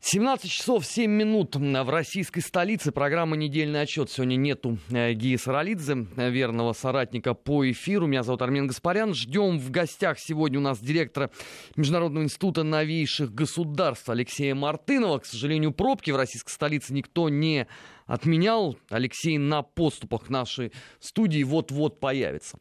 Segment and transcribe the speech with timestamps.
[0.00, 2.92] 17 часов 7 минут в российской столице.
[2.92, 4.08] Программа «Недельный отчет».
[4.08, 8.06] Сегодня нету э, Гии Саралидзе, э, верного соратника по эфиру.
[8.06, 9.12] Меня зовут Армен Гаспарян.
[9.12, 11.30] Ждем в гостях сегодня у нас директора
[11.74, 15.18] Международного института новейших государств Алексея Мартынова.
[15.18, 17.66] К сожалению, пробки в российской столице никто не
[18.06, 18.78] отменял.
[18.90, 22.60] Алексей на поступах нашей студии вот-вот появится.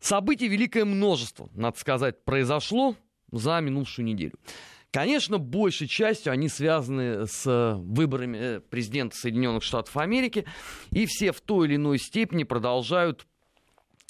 [0.00, 2.96] Событий великое множество, надо сказать, произошло
[3.30, 4.38] за минувшую неделю.
[4.92, 10.44] Конечно, большей частью они связаны с выборами э, президента Соединенных Штатов Америки,
[10.90, 13.26] и все в той или иной степени продолжают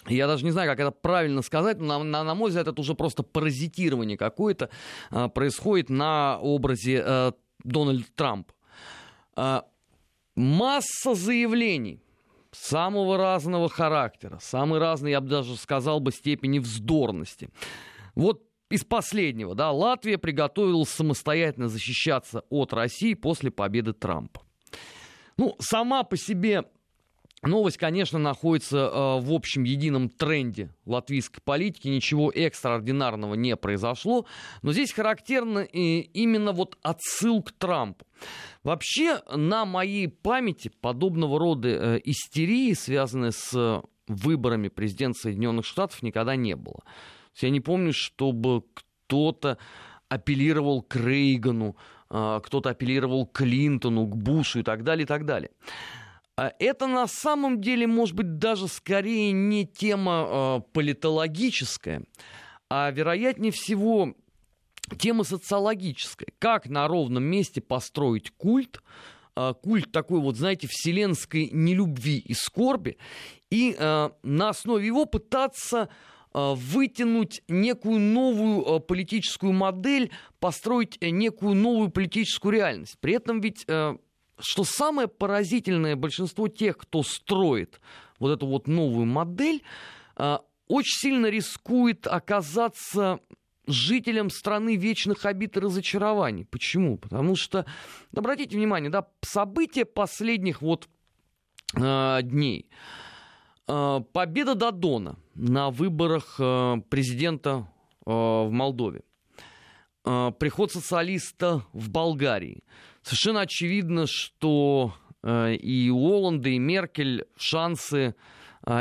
[0.09, 2.95] я даже не знаю, как это правильно сказать, но на, на, мой взгляд, это уже
[2.95, 4.69] просто паразитирование какое-то
[5.11, 8.53] а, происходит на образе а, Дональда Трампа.
[9.37, 9.65] А,
[10.35, 12.03] масса заявлений
[12.51, 17.51] самого разного характера, самой разной, я бы даже сказал бы, степени вздорности.
[18.17, 18.43] Вот
[18.73, 24.43] из последнего, да, Латвия приготовилась самостоятельно защищаться от России после победы Трампа.
[25.37, 26.65] Ну, сама по себе
[27.45, 31.89] Новость, конечно, находится э, в общем едином тренде латвийской политики.
[31.89, 34.27] Ничего экстраординарного не произошло.
[34.63, 38.07] Но здесь характерно э, именно вот отсыл к Трампу.
[38.63, 46.37] Вообще, на моей памяти подобного рода э, истерии, связанные с выборами президента Соединенных Штатов, никогда
[46.37, 46.85] не было.
[47.41, 49.59] Я не помню, чтобы кто-то
[50.09, 51.77] апеллировал к Рейгану,
[52.11, 55.51] а, кто-то апеллировал к Клинтону, к Бушу и так далее, и так далее.
[56.37, 62.03] А это на самом деле, может быть, даже скорее не тема а, политологическая,
[62.69, 64.15] а вероятнее всего
[64.99, 66.29] тема социологическая.
[66.39, 68.83] Как на ровном месте построить культ,
[69.63, 72.99] культ такой вот, знаете, вселенской нелюбви и скорби,
[73.51, 75.89] и на основе его пытаться
[76.35, 80.11] вытянуть некую новую э, политическую модель,
[80.41, 82.97] построить э, некую новую политическую реальность.
[83.01, 87.81] При этом ведь, что самое поразительное, большинство тех, кто строит
[88.19, 89.63] вот эту вот новую модель,
[90.69, 93.21] очень сильно рискует оказаться
[93.67, 96.45] жителям страны вечных обид и разочарований.
[96.45, 96.99] Почему?
[96.99, 97.67] Потому что,
[98.15, 100.89] обратите внимание, да, события последних вот
[101.75, 103.12] дней– Э,
[103.67, 107.69] победа Дадона на выборах э, президента
[108.05, 109.03] э, в Молдове.
[110.05, 112.65] Приход социалиста в Болгарии.
[113.03, 118.17] Совершенно очевидно, что и у и Меркель шансы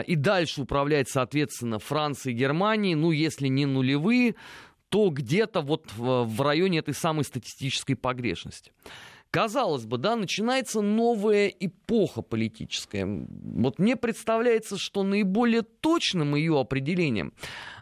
[0.08, 4.34] и дальше управлять, соответственно, Францией и Германией, ну, если не нулевые,
[4.90, 8.72] то где-то вот в районе этой самой статистической погрешности.
[9.31, 13.06] Казалось бы, да, начинается новая эпоха политическая.
[13.06, 17.34] Вот мне представляется, что наиболее точным ее определением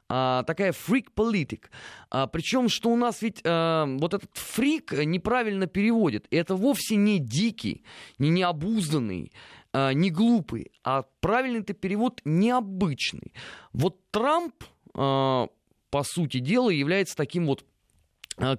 [0.07, 1.71] а, такая фрик-политик.
[2.11, 6.27] А, причем, что у нас ведь а, вот этот фрик неправильно переводит.
[6.29, 7.83] Это вовсе не дикий,
[8.19, 9.31] не необузданный,
[9.73, 13.33] а, не глупый, а правильный это перевод необычный.
[13.73, 14.53] Вот Трамп,
[14.93, 15.47] а,
[15.89, 17.65] по сути дела, является таким вот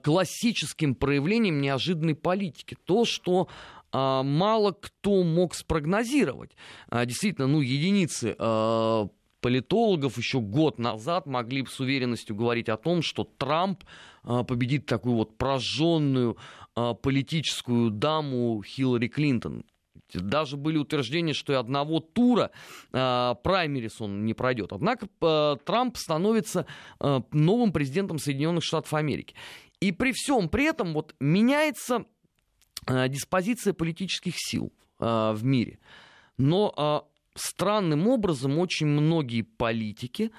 [0.02, 2.76] классическим проявлением неожиданной политики.
[2.84, 3.48] То, что
[3.92, 6.52] а, мало кто мог спрогнозировать.
[6.88, 9.08] А, действительно, ну, единицы а,
[9.40, 13.84] политологов еще год назад могли с уверенностью говорить о том, что Трамп
[14.22, 16.36] победит такую вот прожженную
[16.74, 19.64] политическую даму Хиллари Клинтон.
[20.12, 22.50] Даже были утверждения, что и одного тура
[22.92, 24.72] э, праймерис он не пройдет.
[24.72, 26.66] Однако э, Трамп становится
[26.98, 29.34] э, новым президентом Соединенных Штатов Америки.
[29.80, 32.04] И при всем при этом вот меняется
[32.86, 35.78] э, диспозиция политических сил э, в мире.
[36.36, 37.00] Но э,
[37.34, 40.30] странным образом очень многие политики,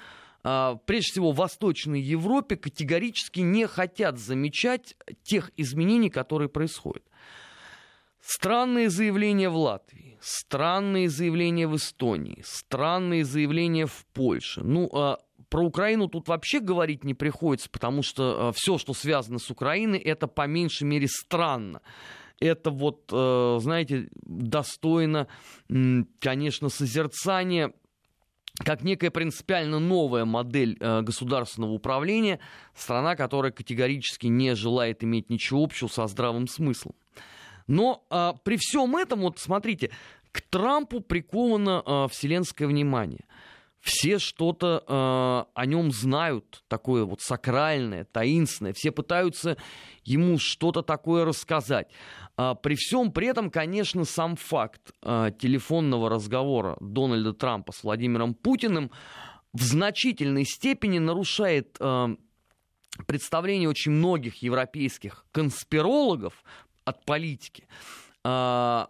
[0.43, 7.03] прежде всего в Восточной Европе, категорически не хотят замечать тех изменений, которые происходят.
[8.19, 14.61] Странные заявления в Латвии, странные заявления в Эстонии, странные заявления в Польше.
[14.63, 14.89] Ну,
[15.51, 19.99] про Украину тут вообще говорить не приходится, потому что э, все, что связано с Украиной,
[19.99, 21.81] это по меньшей мере странно.
[22.39, 25.27] Это вот, э, знаете, достойно,
[26.19, 27.73] конечно, созерцания
[28.63, 32.39] как некая принципиально новая модель э, государственного управления,
[32.73, 36.93] страна, которая категорически не желает иметь ничего общего со здравым смыслом.
[37.67, 39.91] Но э, при всем этом, вот смотрите,
[40.31, 43.25] к Трампу приковано э, вселенское внимание
[43.81, 49.57] все что-то э, о нем знают, такое вот сакральное, таинственное, все пытаются
[50.03, 51.89] ему что-то такое рассказать.
[52.37, 58.35] А при всем при этом, конечно, сам факт э, телефонного разговора Дональда Трампа с Владимиром
[58.35, 58.91] Путиным
[59.51, 62.15] в значительной степени нарушает э,
[63.07, 66.43] представление очень многих европейских конспирологов
[66.85, 67.67] от политики
[68.23, 68.87] о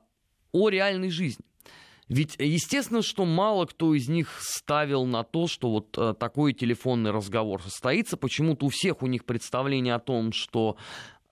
[0.54, 1.46] реальной жизни.
[2.12, 7.12] Ведь естественно, что мало кто из них ставил на то, что вот э, такой телефонный
[7.12, 8.18] разговор состоится.
[8.18, 10.76] Почему-то у всех у них представление о том, что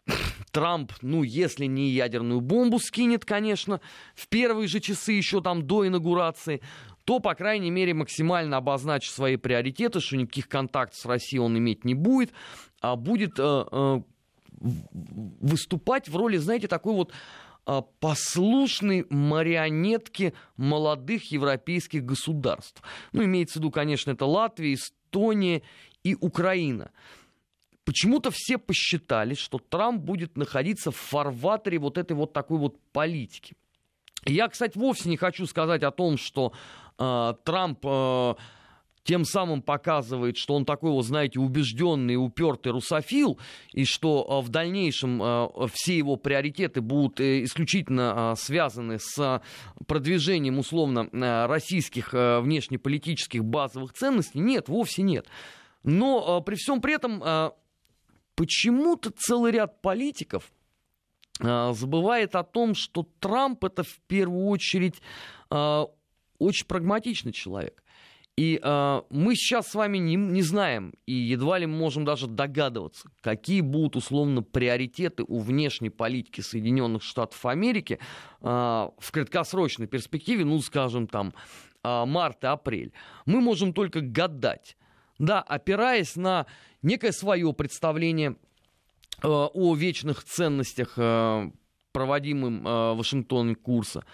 [0.51, 3.81] Трамп, ну, если не ядерную бомбу скинет, конечно,
[4.15, 6.61] в первые же часы еще там до инаугурации,
[7.03, 11.83] то, по крайней мере, максимально обозначит свои приоритеты, что никаких контактов с Россией он иметь
[11.83, 12.31] не будет,
[12.79, 14.01] а будет э, э,
[14.61, 17.11] выступать в роли, знаете, такой вот
[17.71, 22.81] а, послушной марионетки молодых европейских государств.
[23.11, 25.61] Ну, имеется в виду, конечно, это Латвия, Эстония
[26.03, 26.89] и Украина.
[27.85, 33.55] Почему-то все посчитали, что Трамп будет находиться в фарватере вот этой вот такой вот политики.
[34.25, 36.53] Я, кстати, вовсе не хочу сказать о том, что
[36.97, 38.33] э, Трамп э,
[39.09, 43.39] тем самым показывает, что он такой, вот, знаете, убежденный, упертый русофил,
[43.73, 49.41] и что а, в дальнейшем а, все его приоритеты будут э, исключительно а, связаны с
[49.87, 51.09] продвижением, условно,
[51.47, 54.41] российских внешнеполитических базовых ценностей.
[54.41, 55.25] Нет, вовсе нет.
[55.81, 57.53] Но при всем при этом
[58.35, 60.51] почему-то целый ряд политиков
[61.39, 65.01] забывает о том, что Трамп это в первую очередь
[65.49, 67.81] очень прагматичный человек.
[68.39, 73.11] И э, мы сейчас с вами не, не знаем, и едва ли можем даже догадываться,
[73.19, 77.99] какие будут условно приоритеты у внешней политики Соединенных Штатов Америки
[78.39, 81.33] э, в краткосрочной перспективе, ну, скажем, там,
[81.83, 82.93] э, март-апрель.
[83.25, 84.77] Мы можем только гадать,
[85.17, 86.45] да, опираясь на
[86.81, 88.37] некое свое представление
[89.21, 91.51] э, о вечных ценностях э,
[91.91, 94.05] проводимым э, Вашингтоном курса.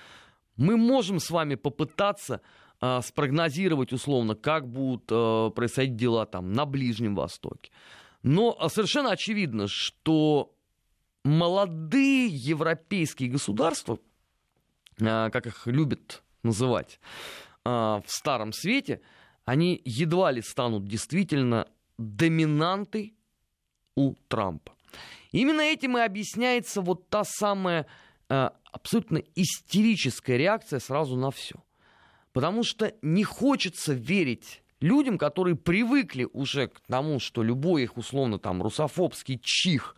[0.57, 2.41] Мы можем с вами попытаться
[2.85, 7.71] э, спрогнозировать условно, как будут э, происходить дела там на Ближнем Востоке.
[8.23, 10.53] Но совершенно очевидно, что
[11.23, 13.99] молодые европейские государства,
[14.97, 16.99] как их любят называть
[17.63, 19.01] в Старом Свете,
[19.43, 21.67] они едва ли станут действительно
[21.97, 23.15] доминантой
[23.95, 24.73] у Трампа.
[25.31, 27.85] Именно этим и объясняется вот та самая
[28.27, 31.55] абсолютно истерическая реакция сразу на все.
[32.35, 38.39] Потому что не хочется верить людям, которые привыкли уже к тому, что любой их условно
[38.39, 39.95] там русофобский чих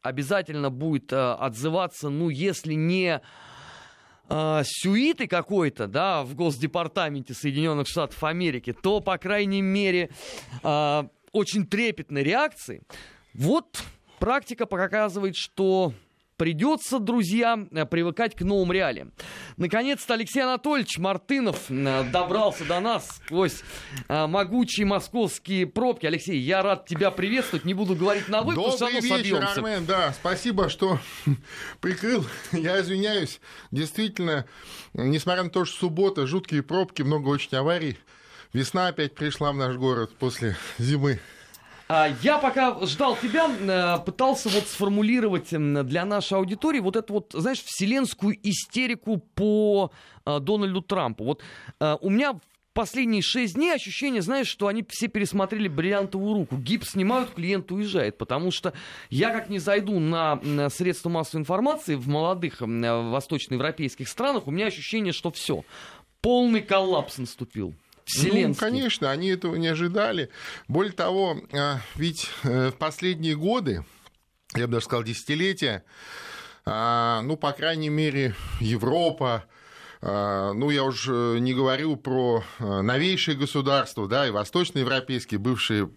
[0.00, 3.20] обязательно будет э, отзываться, ну, если не
[4.28, 10.10] э, сюиты какой-то, да, в Госдепартаменте Соединенных Штатов Америки, то, по крайней мере,
[10.62, 11.02] э,
[11.32, 12.82] очень трепетной реакции.
[13.34, 13.82] Вот
[14.20, 15.92] практика показывает, что
[16.40, 19.12] придется, друзья, э, привыкать к новым реалиям.
[19.58, 23.62] Наконец-то Алексей Анатольевич Мартынов э, добрался до нас сквозь
[24.08, 26.06] э, могучие московские пробки.
[26.06, 27.66] Алексей, я рад тебя приветствовать.
[27.66, 29.52] Не буду говорить на вы, Добрый потому что вечер, собьемся.
[29.52, 30.14] Армен, да.
[30.14, 30.98] Спасибо, что
[31.82, 32.24] прикрыл.
[32.52, 33.38] Я извиняюсь.
[33.70, 34.46] Действительно,
[34.94, 37.98] несмотря на то, что суббота, жуткие пробки, много очень аварий.
[38.54, 41.20] Весна опять пришла в наш город после зимы.
[41.92, 47.32] А, я пока ждал тебя, э, пытался вот сформулировать для нашей аудитории вот эту вот,
[47.32, 49.90] знаешь, вселенскую истерику по
[50.24, 51.24] э, Дональду Трампу.
[51.24, 51.42] Вот
[51.80, 52.38] э, у меня
[52.74, 56.58] последние шесть дней ощущение, знаешь, что они все пересмотрели бриллиантовую руку.
[56.58, 58.18] Гипс снимают, клиент уезжает.
[58.18, 58.72] Потому что
[59.08, 64.66] я как не зайду на, на средства массовой информации в молодых восточноевропейских странах, у меня
[64.66, 65.64] ощущение, что все.
[66.20, 67.74] Полный коллапс наступил.
[68.16, 70.30] Ну, конечно, они этого не ожидали.
[70.68, 73.84] Более того, а, ведь э, в последние годы,
[74.54, 75.84] я бы даже сказал десятилетия,
[76.64, 79.44] а, ну, по крайней мере, Европа,
[80.02, 85.90] а, ну, я уже не говорю про новейшие государства, да, и восточноевропейские, бывшие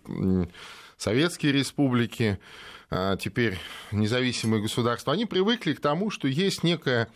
[0.98, 2.40] советские республики,
[3.20, 3.60] теперь
[3.92, 7.08] независимые государства, они привыкли к тому, что есть некая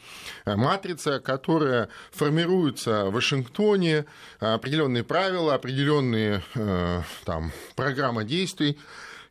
[0.46, 4.06] э, матрица, которая формируется в Вашингтоне,
[4.40, 8.78] определенные правила, определенные э, там, программы действий,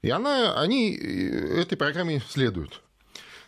[0.03, 2.83] и она, они э, этой программе следуют.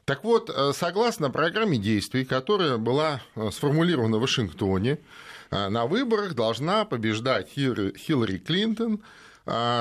[0.05, 3.21] Так вот, согласно программе действий, которая была
[3.53, 5.01] сформулирована в Вашингтоне,
[5.51, 9.28] на выборах должна побеждать Хиллари Клинтон– а,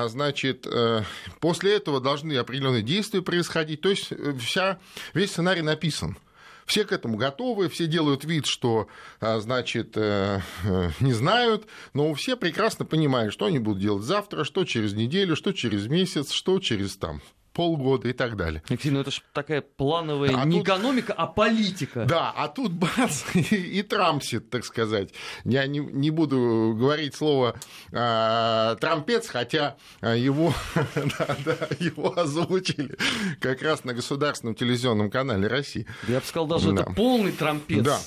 [0.07, 1.03] значит, э,
[1.39, 3.81] после этого должны определенные действия происходить.
[3.81, 4.79] То есть э, вся,
[5.13, 6.17] весь сценарий написан.
[6.65, 8.87] Все к этому готовы, все делают вид, что,
[9.21, 10.41] а, значит, э,
[10.99, 15.53] не знают, но все прекрасно понимают, что они будут делать завтра, что через неделю, что
[15.53, 17.21] через месяц, что через там
[17.57, 18.61] полгода и так далее.
[18.69, 20.67] Алексей, ну это же такая плановая а не тут...
[20.67, 22.05] экономика, а политика.
[22.05, 25.09] Да, а тут бац, и, и трамсит, так сказать.
[25.43, 27.55] Я не, не буду говорить слово
[27.91, 32.95] э, трампец, хотя его, да, да, его озвучили
[33.39, 35.87] как раз на государственном телевизионном канале России.
[36.07, 36.83] Я бы сказал, даже да.
[36.83, 37.83] это полный трампец.
[37.83, 37.99] Да.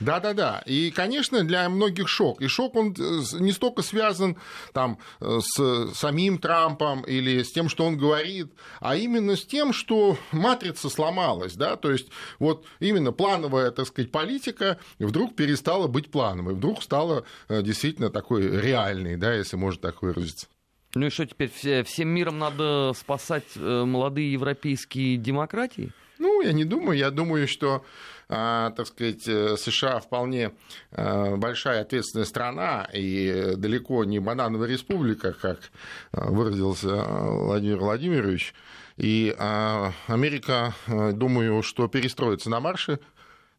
[0.00, 0.62] да, да, да.
[0.66, 2.42] И, конечно, для многих шок.
[2.42, 4.36] И шок, он э, не столько связан
[4.72, 9.72] там, э, с самим Трампом или с тем, что он говорит, а именно с тем,
[9.72, 11.54] что матрица сломалась.
[11.54, 11.76] Да?
[11.76, 17.62] То есть вот именно плановая, так сказать, политика вдруг перестала быть плановой, вдруг стала э,
[17.62, 20.46] действительно такой реальной, да, если можно так выразиться.
[20.94, 21.50] Ну и что теперь,
[21.84, 25.92] всем миром надо спасать молодые европейские демократии?
[26.18, 26.96] Ну, я не думаю.
[26.96, 27.84] Я думаю, что
[28.28, 30.52] а, так сказать, э, США вполне
[30.90, 35.70] а, большая ответственная страна и далеко не банановая республика, как
[36.10, 38.52] а, выразился Владимир Владимирович.
[38.96, 42.98] И Америка, думаю, что перестроится на марше.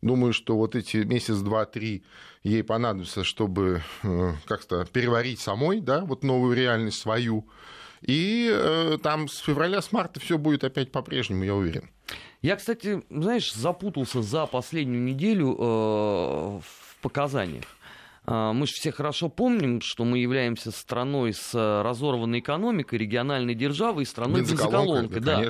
[0.02, 2.04] Думаю, что вот эти месяц, два, три
[2.44, 7.48] ей понадобится, чтобы э, как-то переварить самой, да, вот новую реальность свою.
[8.02, 11.90] И э, там с февраля, с марта все будет опять по-прежнему, я уверен.
[12.44, 17.66] Я, кстати, знаешь, запутался за последнюю неделю э, в показаниях.
[18.30, 23.56] А, мы же все хорошо помним, что мы являемся страной с э, разорванной экономикой, региональной
[23.56, 25.22] державой и страной бензоколонкой.
[25.22, 25.50] Да, да.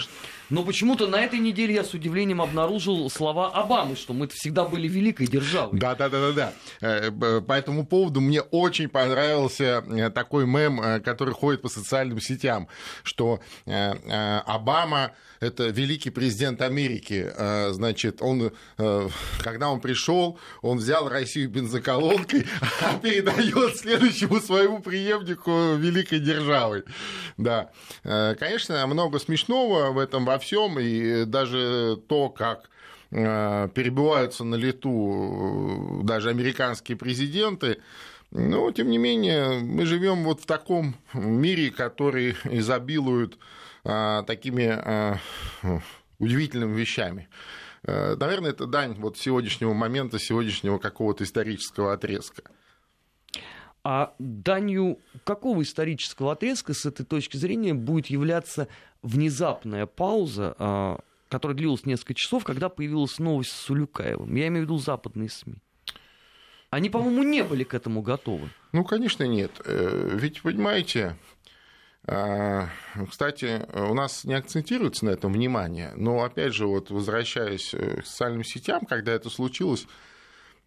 [0.51, 4.87] Но почему-то на этой неделе я с удивлением обнаружил слова Обамы, что мы всегда были
[4.87, 5.79] великой державой.
[5.79, 7.41] Да, да, да, да, да.
[7.41, 12.67] По этому поводу мне очень понравился э, такой мем, э, который ходит по социальным сетям,
[13.01, 17.31] что Обама это великий президент Америки.
[17.71, 18.51] Значит, он,
[19.43, 22.45] когда он пришел, он взял Россию бензоколонкой,
[23.01, 26.83] передает следующему своему преемнику великой державы.
[27.37, 27.71] Да.
[28.03, 32.69] Э, конечно, много смешного в этом во всем, и даже то, как
[33.11, 37.79] э, перебиваются на лету даже американские президенты,
[38.31, 43.37] но, тем не менее, мы живем вот в таком мире, который изобилует
[43.83, 45.17] такими
[46.19, 47.29] удивительными вещами.
[47.83, 52.43] Наверное, это дань вот сегодняшнего момента, сегодняшнего какого-то исторического отрезка.
[53.89, 58.67] А данью какого исторического отрезка с этой точки зрения будет являться
[59.01, 64.35] внезапная пауза, а, которая длилась несколько часов, когда появилась новость с Улюкаевым?
[64.35, 65.55] Я имею в виду западные СМИ.
[66.69, 68.49] Они, по-моему, не были к этому готовы.
[68.73, 69.51] Ну, конечно, нет.
[69.63, 71.15] Э, ведь, понимаете,
[72.05, 72.67] а,
[73.09, 78.05] кстати, у нас не акцентируется на этом внимание, но, опять же, вот возвращаясь э, к
[78.05, 79.87] социальным сетям, когда это случилось,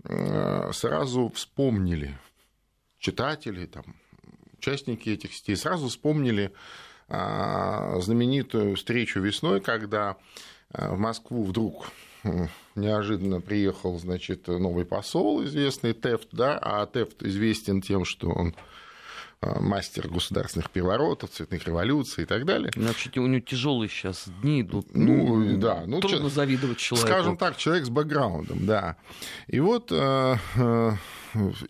[0.05, 2.19] э, сразу вспомнили–
[3.01, 3.97] читатели, там,
[4.59, 6.53] участники этих сетей сразу вспомнили
[7.09, 10.17] а, знаменитую встречу весной, когда
[10.73, 11.89] а, в Москву вдруг
[12.75, 18.55] неожиданно приехал, значит, новый посол, известный Тефт, да, а Тефт известен тем, что он
[19.41, 22.71] а, мастер государственных переворотов, цветных революций и так далее.
[22.77, 24.95] Значит, у него тяжелые сейчас дни идут.
[24.95, 25.85] Ну, ну да.
[25.87, 26.35] Ну, трудно ч...
[26.35, 27.09] завидовать человеку.
[27.09, 28.97] Скажем так, человек с бэкграундом, да.
[29.47, 30.93] И вот э, э,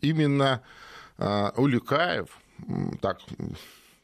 [0.00, 0.62] именно
[1.56, 2.40] Улюкаев
[3.00, 3.20] так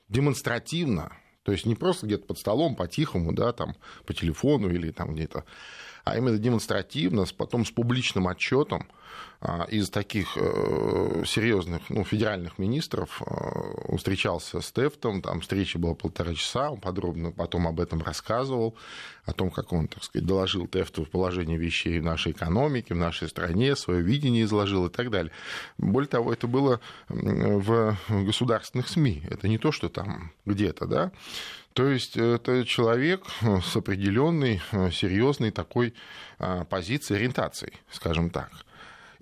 [0.08, 5.14] демонстративно, то есть не просто где-то под столом по-тихому, да, там по телефону или там
[5.14, 5.44] где-то,
[6.04, 8.96] а именно демонстративно, потом с публичным отчетом а,
[9.69, 16.35] из таких э, серьезных ну, федеральных министров э, встречался с Тефтом, там встреча была полтора
[16.35, 18.76] часа, он подробно потом об этом рассказывал,
[19.25, 22.97] о том, как он, так сказать, доложил Тефту в положение вещей в нашей экономике, в
[22.97, 25.33] нашей стране, свое видение изложил и так далее.
[25.76, 31.12] Более того, это было в государственных СМИ, это не то, что там где-то, да,
[31.75, 35.93] то есть это человек с определенной серьезной такой
[36.38, 38.50] а, позицией, ориентацией, скажем так.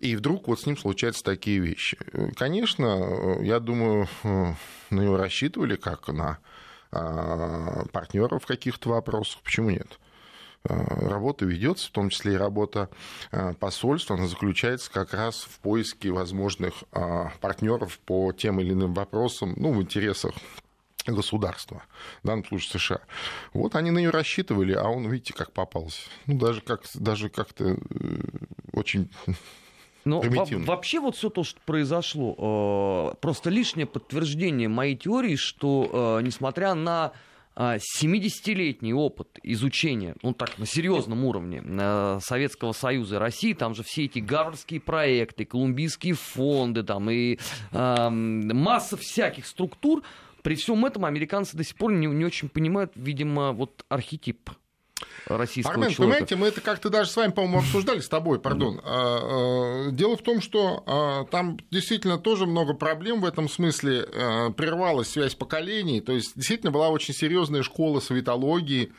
[0.05, 1.97] И вдруг вот с ним случаются такие вещи.
[2.37, 6.41] Конечно, я думаю, на него рассчитывали как на
[6.93, 9.41] а, партнеров в каких-то вопросах.
[9.41, 9.99] Почему нет?
[10.69, 10.75] А,
[11.09, 12.91] работа ведется, в том числе и работа
[13.33, 16.85] а, посольства, она заключается как раз в поиске возможных
[17.41, 20.35] партнеров по тем или иным вопросам, ну, в интересах
[21.07, 21.83] государства,
[22.23, 23.01] в данном случае США.
[23.55, 26.03] Вот они на нее рассчитывали, а он, видите, как попался.
[26.27, 27.77] Ну, даже, как, даже как-то э,
[28.73, 29.11] очень
[30.05, 30.23] но
[30.67, 36.75] вообще вот все то, что произошло, э, просто лишнее подтверждение моей теории, что э, несмотря
[36.75, 37.13] на
[37.57, 41.63] 70-летний э, опыт изучения, ну так, на серьезном уровне
[42.21, 47.39] Советского Союза и России, там же все эти гарвардские проекты, колумбийские фонды, там и
[47.73, 50.03] э, масса всяких структур,
[50.43, 54.51] При всем этом американцы до сих пор не, не очень понимают, видимо, вот архетип
[55.27, 56.03] российского Армен, человека.
[56.03, 58.81] понимаете, мы это как-то даже с вами, по-моему, обсуждали с тобой, пардон.
[58.85, 64.07] А, а, дело в том, что а, там действительно тоже много проблем в этом смысле.
[64.57, 68.95] Прервалась связь поколений, то есть действительно была очень серьезная школа советологии, а,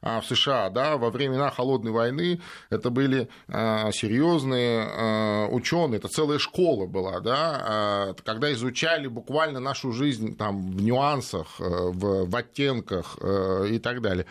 [0.00, 2.40] в США, да, во времена холодной войны
[2.70, 9.92] это были а, серьезные а, ученые, это целая школа была, да, когда изучали буквально нашу
[9.92, 14.26] жизнь там в нюансах, э, в, в оттенках э, и так далее.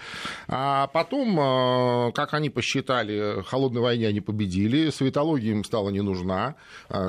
[0.47, 6.55] А потом, как они посчитали, в холодной войне они победили, светология им стала не нужна,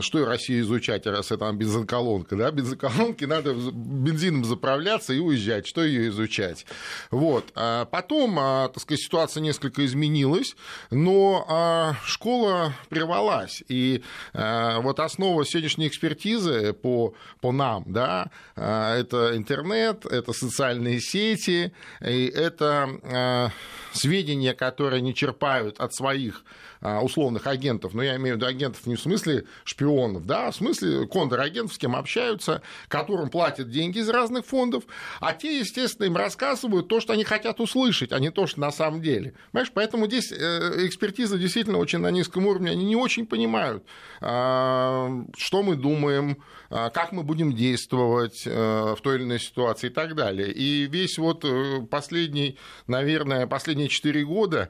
[0.00, 5.84] что и Россия изучать, раз это бензоколонка, да, бензоколонки надо бензином заправляться и уезжать, что
[5.84, 6.66] ее изучать.
[7.10, 7.52] Вот.
[7.54, 10.56] Потом а, так сказать, ситуация несколько изменилась,
[10.90, 13.62] но а, школа прервалась.
[13.68, 14.02] И
[14.34, 22.26] а, вот основа сегодняшней экспертизы по, по нам, да, это интернет, это социальные сети, и
[22.26, 23.52] это
[23.92, 28.86] сведения, которые они черпают от своих а, условных агентов, но я имею в виду агентов
[28.86, 33.98] не в смысле шпионов, да, а в смысле контрагентов, с кем общаются, которым платят деньги
[33.98, 34.84] из разных фондов,
[35.20, 38.70] а те, естественно, им рассказывают то, что они хотят услышать, а не то, что на
[38.70, 39.34] самом деле.
[39.52, 43.84] Понимаешь, поэтому здесь э, экспертиза действительно очень на низком уровне, они не очень понимают,
[44.20, 46.38] а, что мы думаем,
[46.70, 50.52] а, как мы будем действовать э, в той или иной ситуации и так далее.
[50.52, 54.68] И весь вот э, последний, наверное, последние четыре года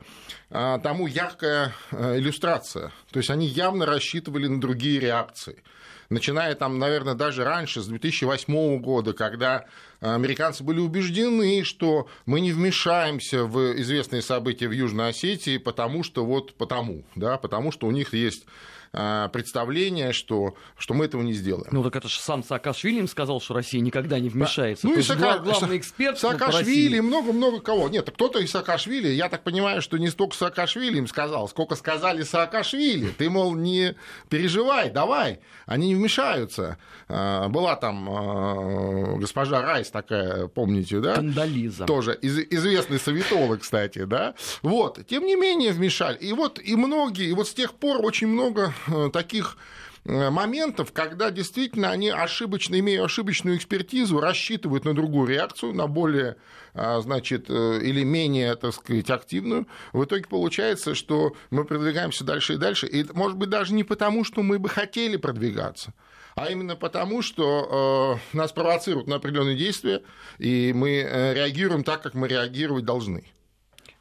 [0.51, 2.93] а, тому яркая э, иллюстрация.
[3.11, 5.63] То есть они явно рассчитывали на другие реакции.
[6.11, 9.67] Начиная там, наверное, даже раньше, с 2008 года, когда
[10.01, 16.25] американцы были убеждены, что мы не вмешаемся в известные события в Южной Осетии, потому что
[16.25, 18.47] вот потому, да, потому что у них есть
[18.93, 21.69] представление, что, что мы этого не сделаем.
[21.71, 24.87] Ну так это же сам Саакашвили им сказал, что Россия никогда не вмешается.
[24.87, 24.93] Да.
[24.93, 25.39] Ну, и Сака...
[25.39, 27.89] главный эксперт Саакашвили, много-много кого.
[27.89, 32.23] Нет, кто-то из Саакашвили, я так понимаю, что не столько Саакашвили им сказал, сколько сказали
[32.23, 33.11] Саакашвили.
[33.11, 33.95] Ты, мол, не
[34.29, 36.79] переживай, давай, они не вмешаются.
[37.09, 41.17] А, была там а, госпожа Райс такая, помните, да?
[41.17, 41.85] Кандализа.
[41.85, 44.35] Тоже из, известный советолог, кстати, да?
[44.63, 46.17] Вот, тем не менее вмешали.
[46.19, 48.78] И вот и многие, и вот с тех пор очень много Э,
[49.13, 49.57] таких
[50.05, 56.37] э, моментов, когда действительно они ошибочно, имея ошибочную экспертизу, рассчитывают на другую реакцию, на более,
[56.75, 59.67] а, значит, э, или менее, так сказать, активную.
[59.93, 64.25] В итоге получается, что мы продвигаемся дальше и дальше, и, может быть, даже не потому,
[64.25, 65.93] что мы бы хотели продвигаться,
[66.35, 70.03] а именно потому, что э, нас провоцируют на определенные действия,
[70.39, 71.01] и мы
[71.35, 73.25] реагируем так, как мы реагировать должны.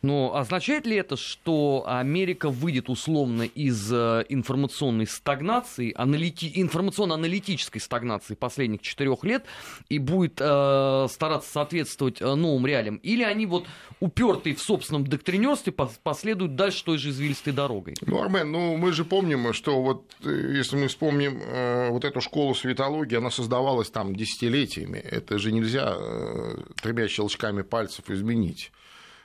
[0.02, 6.52] Но означает ли это, что Америка выйдет условно из э, информационной стагнации, аналити...
[6.56, 9.46] информационно-аналитической стагнации последних четырех лет
[9.90, 12.98] и будет э, стараться соответствовать э, новым реалиям?
[12.98, 13.66] Или они вот
[14.00, 17.96] упертые в собственном доктринерстве последуют дальше той же извилистой дорогой?
[18.02, 22.22] Ну, Армен, ну мы же помним, что вот э, если мы вспомним э, вот эту
[22.22, 25.00] школу светологии, она создавалась там десятилетиями.
[25.00, 28.72] Это же нельзя э, тремя щелчками пальцев изменить.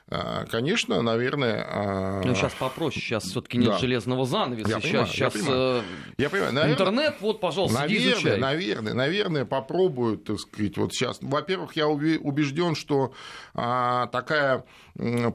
[0.09, 1.65] А, конечно, наверное...
[1.67, 3.77] А, ну, сейчас попроще, сейчас все-таки нет да.
[3.77, 4.69] железного занавеса.
[4.69, 5.59] Я сейчас, понимаю, сейчас я понимаю.
[5.59, 5.81] Э,
[6.17, 6.53] я понимаю.
[6.53, 8.37] Наверное, интернет, вот, пожалуйста, наверное, изучай.
[8.37, 11.19] Наверное, наверное, попробуют, так сказать, вот сейчас.
[11.21, 13.13] Во-первых, я убежден, что
[13.53, 14.65] а, такая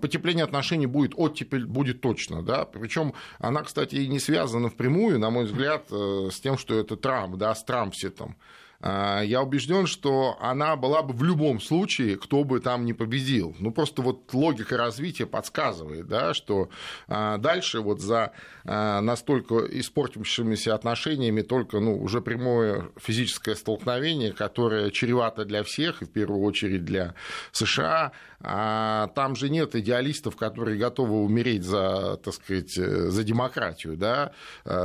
[0.00, 5.30] потепление отношений будет, оттепель будет точно, да, причем она, кстати, и не связана впрямую, на
[5.30, 8.36] мой взгляд, э, с тем, что это Трамп, да, с Трампситом.
[8.36, 13.56] А, я убежден, что она была бы в любом случае, кто бы там ни победил.
[13.58, 16.68] Ну, просто вот логика развития подсказывает, да, что
[17.08, 18.32] а, дальше вот за
[18.64, 26.04] а, настолько испортившимися отношениями только ну, уже прямое физическое столкновение, которое чревато для всех, и
[26.04, 27.14] в первую очередь для
[27.50, 34.32] США, а там же нет идеалистов, которые готовы умереть за, так сказать, за демократию, да,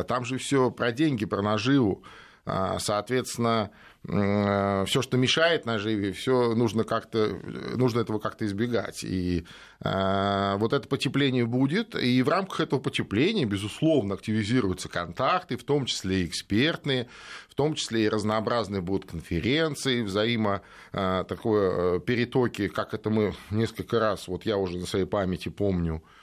[0.07, 2.03] там же все про деньги, про наживу.
[2.45, 3.71] А, соответственно,
[4.05, 7.39] э, все, что мешает наживе, все нужно как-то,
[7.77, 9.05] нужно этого как-то избегать.
[9.05, 9.45] И
[9.79, 15.85] э, вот это потепление будет, и в рамках этого потепления, безусловно, активизируются контакты, в том
[15.85, 17.07] числе и экспертные,
[17.47, 24.01] в том числе и разнообразные будут конференции, взаимо э, такое перетоки, как это мы несколько
[24.01, 26.13] раз, вот я уже на своей памяти помню, Э,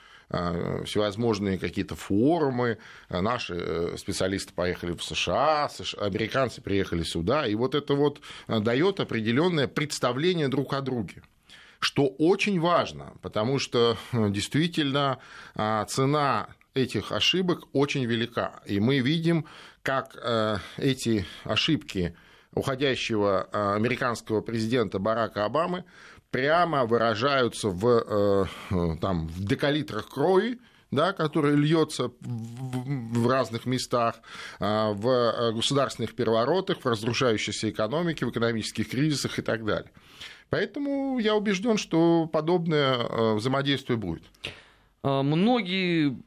[0.85, 2.77] всевозможные какие-то форумы,
[3.09, 8.99] э, наши э, специалисты поехали в США, американцы приехали сюда, и вот это вот дает
[8.99, 11.23] определенное представление друг о друге
[11.83, 15.17] что очень важно, потому что действительно
[15.55, 18.61] цена этих ошибок очень велика.
[18.67, 19.47] И мы видим,
[19.81, 20.15] как
[20.77, 22.15] эти ошибки
[22.53, 25.85] уходящего американского президента Барака Обамы
[26.31, 28.47] прямо выражаются в,
[29.01, 34.15] там, в декалитрах крови, да, который льется в разных местах,
[34.59, 39.91] в государственных переворотах, в разрушающейся экономике, в экономических кризисах и так далее.
[40.49, 44.23] Поэтому я убежден, что подобное взаимодействие будет.
[45.03, 46.17] Многие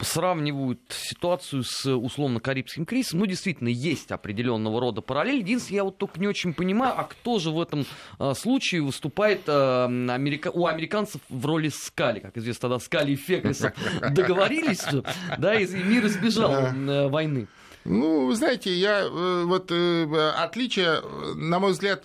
[0.00, 3.20] сравнивают ситуацию с условно-карибским кризисом.
[3.20, 5.38] Ну, действительно, есть определенного рода параллель.
[5.38, 7.84] Единственное, я вот только не очень понимаю, а кто же в этом
[8.18, 10.50] а, случае выступает а, америка...
[10.52, 12.20] у американцев в роли Скали?
[12.20, 13.74] Как известно, тогда Скали и Феклиса
[14.10, 14.84] договорились,
[15.38, 17.48] да, и мир избежал э, войны.
[17.88, 21.00] Ну, знаете, я э, вот э, отличие,
[21.36, 22.04] на мой взгляд,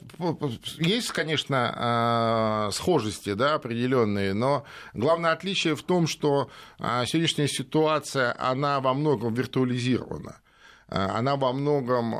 [0.77, 4.63] есть, конечно, а, схожести, да, определенные, но
[4.93, 10.37] главное отличие в том, что а, сегодняшняя ситуация, она во многом виртуализирована
[10.87, 12.13] а, она во многом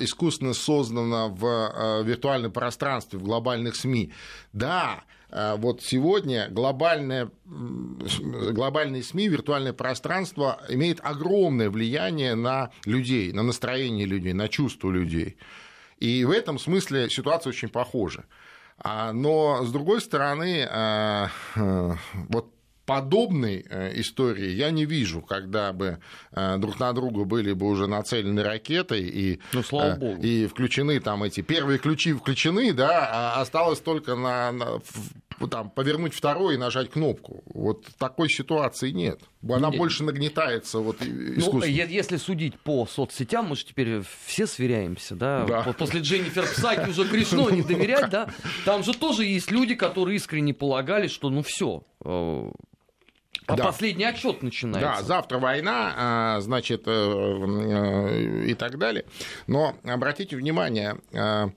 [0.00, 4.12] искусственно создана в виртуальном пространстве, в глобальных СМИ.
[4.52, 14.06] Да, вот сегодня глобальное, глобальные СМИ, виртуальное пространство имеет огромное влияние на людей, на настроение
[14.06, 15.36] людей, на чувства людей.
[15.98, 18.24] И в этом смысле ситуация очень похожа.
[18.78, 22.52] А, но, с другой стороны, а, вот
[22.88, 25.98] подобной э, истории я не вижу, когда бы
[26.32, 30.22] э, друг на друга были бы уже нацелены ракеты и, ну, слава э, богу.
[30.22, 34.80] и включены там эти первые ключи включены, да, а осталось только на, на
[35.50, 37.42] там, повернуть второй и нажать кнопку.
[37.44, 39.20] Вот такой ситуации нет.
[39.46, 39.76] Она нет.
[39.76, 41.86] больше нагнетается вот, искусственно.
[41.86, 45.44] Ну, если судить по соцсетям, мы же теперь все сверяемся, да?
[45.44, 45.74] да.
[45.78, 48.30] После Дженнифер Псаки уже грешно не доверять, да?
[48.64, 51.82] Там же тоже есть люди, которые искренне полагали, что ну все,
[53.48, 53.64] а да.
[53.64, 55.00] последний отчет начинается.
[55.00, 59.06] Да, завтра война, а, значит, э, э, и так далее.
[59.46, 61.48] Но обратите внимание, э,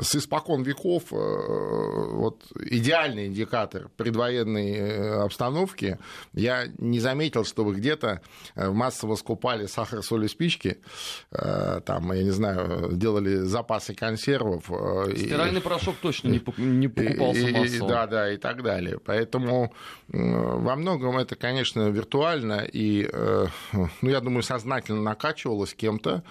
[0.00, 5.98] с испокон веков э, вот, идеальный индикатор предвоенной э, обстановки.
[6.32, 8.20] Я не заметил, чтобы где-то
[8.54, 10.78] э, массово скупали сахар, соль и спички,
[11.30, 14.64] там, я не знаю, делали запасы консервов.
[14.64, 17.88] Стиральный и, порошок точно не, не покупался и, массово.
[17.88, 18.98] Да, да, и так далее.
[18.98, 19.72] Поэтому
[20.08, 23.08] во многом это, конечно, виртуально и,
[23.72, 26.22] ну, я думаю, сознательно накачивалось кем-то,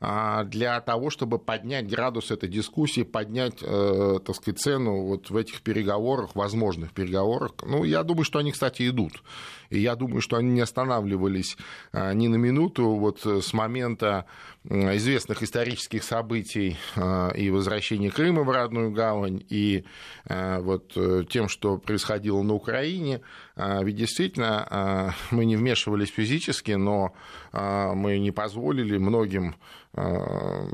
[0.00, 5.60] для того, чтобы поднять градус этой дискуссии, поднять, э, так сказать, цену вот в этих
[5.60, 7.52] переговорах, возможных переговорах.
[7.62, 9.22] Ну, я думаю, что они, кстати, идут.
[9.70, 11.56] И я думаю, что они не останавливались
[11.92, 14.26] а, ни на минуту вот с момента
[14.64, 19.84] известных исторических событий а, и возвращения Крыма в родную гавань, и
[20.28, 23.20] вот э, тем, что происходило на Украине.
[23.56, 27.14] Ведь действительно мы не вмешивались физически, но
[27.52, 29.54] мы не позволили многим
[29.94, 30.66] Э,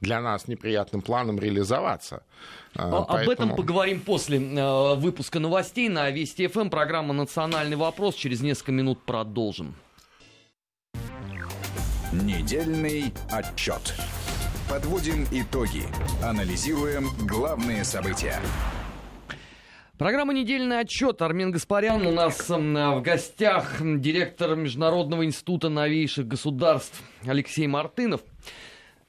[0.00, 2.22] для нас неприятным планом реализоваться.
[2.74, 3.06] Поэтому...
[3.08, 6.68] Э, об этом поговорим после э, выпуска новостей на Вести ФМ.
[6.68, 8.14] Программа «Национальный вопрос».
[8.14, 9.74] Через несколько минут продолжим.
[12.12, 13.94] Недельный отчет.
[14.68, 15.82] Подводим итоги.
[16.22, 18.40] Анализируем главные события.
[19.98, 21.20] Программа «Недельный отчет».
[21.20, 28.20] Армен Гаспарян у нас в гостях, директор Международного института новейших государств Алексей Мартынов.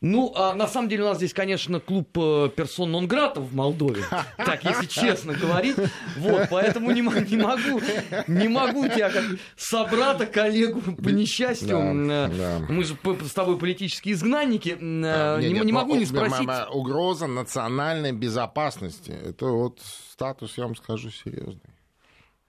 [0.02, 4.06] Ну, а на самом деле у нас здесь, конечно, клуб э, персон нон в Молдове,
[4.38, 5.76] так, если честно говорить.
[6.16, 7.82] Вот, поэтому не, не могу,
[8.28, 9.26] не могу тебя как
[9.58, 12.66] собрата, коллегу по несчастью, да, э, да.
[12.70, 16.48] мы же с тобой политические изгнанники, а, не, не, не могу не спросить.
[16.72, 19.82] Угроза национальной безопасности, это вот
[20.12, 21.60] статус, я вам скажу, серьезный.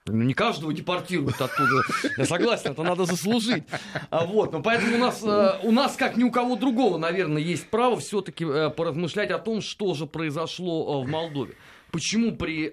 [0.06, 1.82] Ну, не каждого депортируют оттуда.
[2.16, 3.64] Я согласен, это надо заслужить.
[4.08, 7.42] А вот, но поэтому у нас, э, у нас, как ни у кого другого, наверное,
[7.42, 11.54] есть право все-таки э, поразмышлять о том, что же произошло э, в Молдове.
[11.90, 12.72] Почему при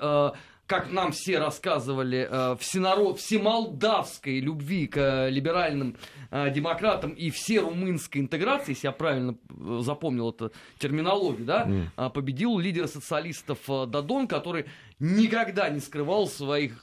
[0.67, 5.95] как нам все рассказывали, всенарод, всемолдавской любви к либеральным
[6.29, 9.37] демократам и все румынской интеграции, если я правильно
[9.79, 12.09] запомнил эту терминологию, да, mm.
[12.09, 14.65] победил лидер социалистов Дадон, который
[14.99, 16.81] никогда не скрывал своих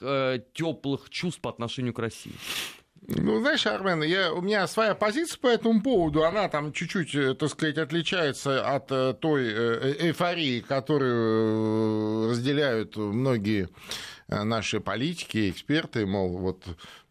[0.52, 2.32] теплых чувств по отношению к России.
[3.06, 7.34] Ну, знаешь, Армен, я, у меня своя позиция по этому поводу, она там чуть-чуть, э,
[7.34, 13.68] так сказать, отличается от э, той э, эйфории, которую разделяют многие
[14.28, 16.64] наши политики, эксперты, мол, вот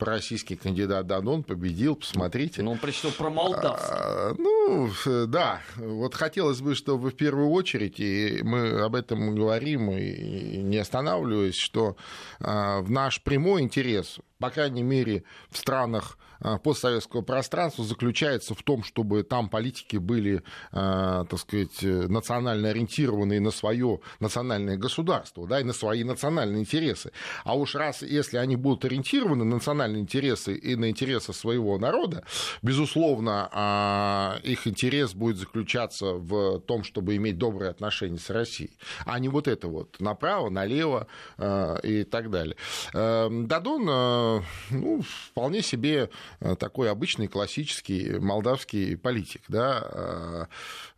[0.04, 2.62] российский кандидат Дадон победил, посмотрите.
[2.62, 3.90] Ну, он прочитал про молдавский.
[3.92, 4.90] А, ну,
[5.28, 10.78] да, вот хотелось бы, чтобы в первую очередь, и мы об этом говорим, и не
[10.78, 11.96] останавливаясь, что
[12.40, 16.18] а, в наш прямой интерес, по крайней мере, в странах
[16.62, 24.02] постсоветского пространства заключается в том, чтобы там политики были, так сказать, национально ориентированные на свое
[24.20, 27.14] национальное государство, да, и на свои национальные интересы.
[27.46, 32.24] А уж раз, если они будут ориентированы на национальные интересы и на интересы своего народа,
[32.62, 39.20] безусловно, а, их интерес будет заключаться в том, чтобы иметь добрые отношения с Россией, а
[39.20, 42.56] не вот это вот направо, налево а, и так далее.
[42.94, 50.50] Эм, Дадон, э, ну, вполне себе э, такой обычный классический молдавский политик, да.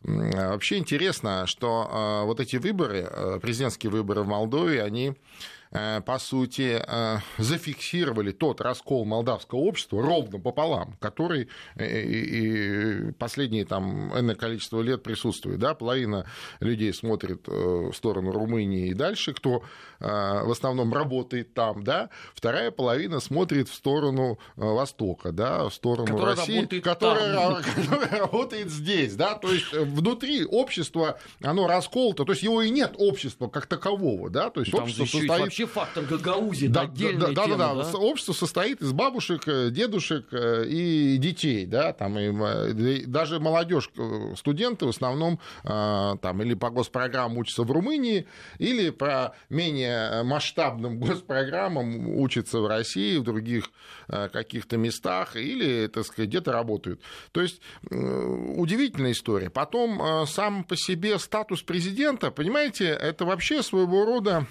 [0.02, 5.16] Э, вообще интересно, что вот эти выборы, президентские выборы в Молдове, они
[5.70, 14.16] по сути, э, зафиксировали тот раскол молдавского общества ровно пополам, который э, и последние там
[14.16, 15.58] энное количество лет присутствует.
[15.58, 15.74] Да?
[15.74, 16.26] Половина
[16.60, 19.62] людей смотрит в сторону Румынии и дальше, кто
[19.98, 22.10] в основном работает там, да?
[22.34, 25.68] вторая половина смотрит в сторону Востока, да?
[25.68, 29.14] в сторону которая России, которая, которая работает здесь.
[29.14, 29.34] Да?
[29.34, 34.30] То есть внутри общества оно расколото, то есть его и нет общества как такового.
[34.30, 34.50] Да?
[34.50, 37.98] То есть там общество состоит вообще фактор Гагаузии, да, отдельная да, тема, да, да, да.
[37.98, 43.90] Общество состоит из бабушек, э, дедушек э, и детей, да, там и, э, даже молодежь,
[44.36, 48.26] студенты в основном там или по госпрограммам учатся в Румынии,
[48.58, 53.70] или по менее масштабным госпрограммам учатся в России, в других
[54.08, 57.00] каких-то местах, или, так сказать, где-то работают.
[57.32, 59.50] То есть удивительная история.
[59.50, 64.46] Потом сам по себе статус президента, понимаете, это вообще своего рода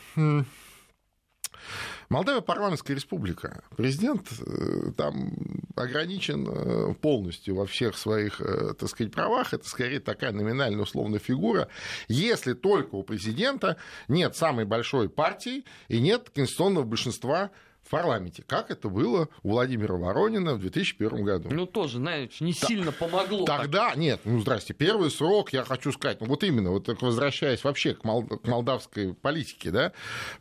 [2.10, 3.64] Молдавия парламентская республика.
[3.76, 5.34] Президент э, там
[5.76, 9.54] ограничен э, полностью во всех своих, э, так сказать, правах.
[9.54, 11.68] Это скорее такая номинальная условная фигура.
[12.08, 17.52] Если только у президента нет самой большой партии и нет конституционного большинства
[17.86, 21.50] в парламенте, как это было у Владимира Воронина в 2001 году.
[21.52, 23.46] Ну, тоже, знаешь, не Та- сильно помогло.
[23.46, 23.98] Тогда, так.
[23.98, 28.04] нет, ну, здрасте, первый срок, я хочу сказать, ну, вот именно, вот возвращаясь вообще к,
[28.04, 29.92] мол- к молдавской политике, да,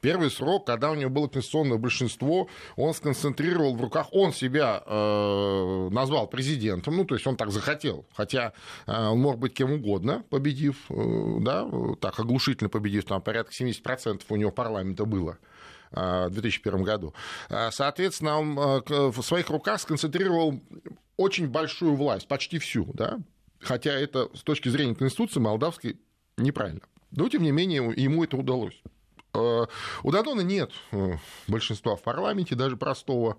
[0.01, 5.89] первый срок, когда у него было конституционное большинство, он сконцентрировал в руках, он себя э,
[5.91, 8.55] назвал президентом, ну, то есть он так захотел, хотя
[8.87, 11.69] э, он мог быть кем угодно, победив, э, да,
[12.01, 15.37] так оглушительно победив, там порядка 70% у него парламента было.
[15.97, 17.15] Э, в 2001 году.
[17.49, 20.61] Э, соответственно, он э, в своих руках сконцентрировал
[21.17, 23.19] очень большую власть, почти всю, да?
[23.61, 26.01] хотя это с точки зрения Конституции молдавской
[26.37, 26.81] неправильно.
[27.13, 28.83] Но, тем не менее, ему это удалось.
[29.33, 30.71] У Дадона нет
[31.49, 33.37] большинства в парламенте, даже простого.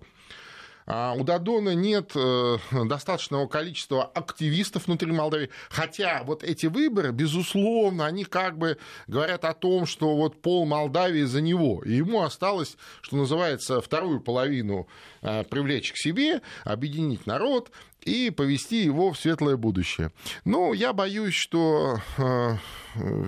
[0.86, 5.50] А у Дадона нет э, достаточного количества активистов внутри Молдавии.
[5.68, 11.24] Хотя вот эти выборы, безусловно, они как бы говорят о том, что вот пол Молдавии
[11.24, 11.82] за него.
[11.84, 14.86] И ему осталось, что называется, вторую половину
[15.22, 17.72] э, привлечь к себе, объединить народ
[18.06, 20.12] и повести его в светлое будущее.
[20.44, 22.56] Но я боюсь, что э,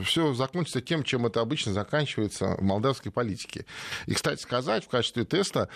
[0.05, 3.67] все закончится тем, чем это обычно заканчивается в молдавской политике.
[4.07, 5.69] И, кстати сказать, в качестве теста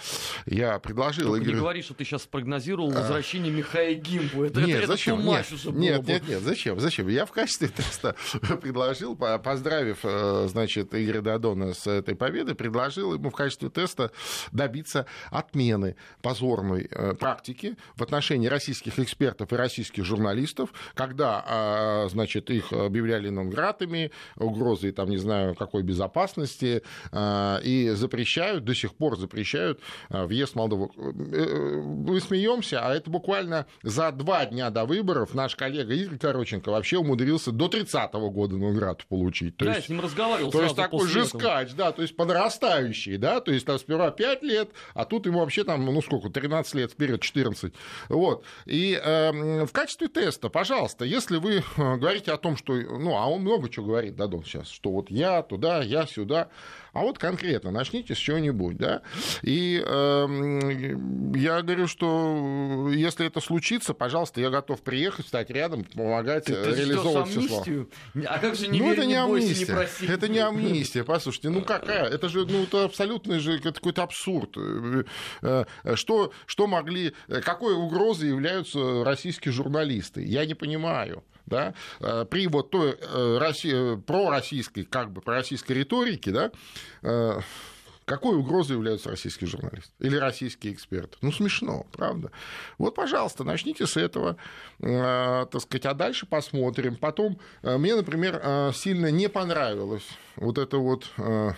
[0.46, 1.28] я предложил...
[1.28, 1.54] Только Игорь...
[1.54, 3.00] не говори, что ты сейчас спрогнозировал а.
[3.00, 4.44] возвращение Михаила Гимпу.
[4.44, 5.20] Это, нет, это, зачем?
[5.20, 6.80] Это нет, уже нет, нет, нет, зачем?
[6.80, 7.08] Зачем?
[7.08, 8.14] Я в качестве теста
[8.62, 14.12] предложил, поздравив, э, значит, Игоря Дадона с этой победой, предложил ему в качестве теста
[14.52, 22.50] добиться отмены позорной э, практики в отношении российских экспертов и российских журналистов, когда, а, значит,
[22.50, 29.18] их объявляли нонгратами, угрозой, там, не знаю, какой безопасности, а, и запрещают, до сих пор
[29.18, 30.92] запрещают а, въезд в Молдову.
[30.96, 36.70] Э, мы смеемся, а это буквально за два дня до выборов наш коллега Игорь Короченко
[36.70, 39.56] вообще умудрился до 30-го года награду получить.
[39.56, 41.76] То да, есть, с ним разговаривал То есть такой жескач, этого.
[41.76, 45.40] да, то есть по нарастающей, да, то есть там сперва 5 лет, а тут ему
[45.40, 47.72] вообще там, ну сколько, 13 лет вперед, 14.
[48.08, 48.44] Вот.
[48.66, 53.26] И э, в качестве теста, пожалуйста, если вы э, говорите о том, что, ну, а
[53.26, 56.48] он много чего говорит, Дадон сейчас, что вот я туда, я сюда,
[56.92, 59.02] а вот конкретно начните с чего-нибудь, да,
[59.42, 60.96] и э,
[61.34, 66.70] я говорю, что если это случится, пожалуйста, я готов приехать, стать рядом, помогать ты, ты
[66.70, 67.86] реализовывать все слова.
[68.26, 70.06] А как же не ну, верь, это не, не амнистия, не проси.
[70.06, 74.50] Это не амнистия, послушайте, ну какая, это же, ну, это абсолютный же какой-то абсурд.
[74.56, 75.04] Э,
[75.42, 80.24] э, что, что могли, какой угрозой являются российские журналисты?
[80.24, 86.32] Я не понимаю да, э, при вот той э, России, пророссийской, как бы пророссийской риторике,
[86.32, 86.50] да,
[87.02, 87.40] э,
[88.04, 91.16] какой угрозой являются российские журналисты или российские эксперты?
[91.20, 92.32] Ну, смешно, правда?
[92.76, 94.36] Вот, пожалуйста, начните с этого,
[94.80, 96.96] так сказать, а дальше посмотрим.
[96.96, 101.52] Потом, мне, например, сильно не понравилось вот это вот э,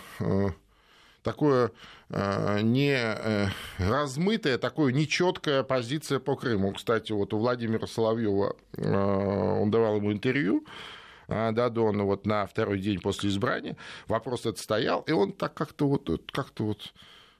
[1.30, 6.72] не э, размытая, такое нечеткая позиция по Крыму.
[6.72, 10.66] Кстати, вот у Владимира Соловьева он давал ему интервью,
[11.26, 16.10] Дадон вот на второй день после избрания, вопрос этот стоял, и он так как-то вот,
[16.30, 16.92] как-то вот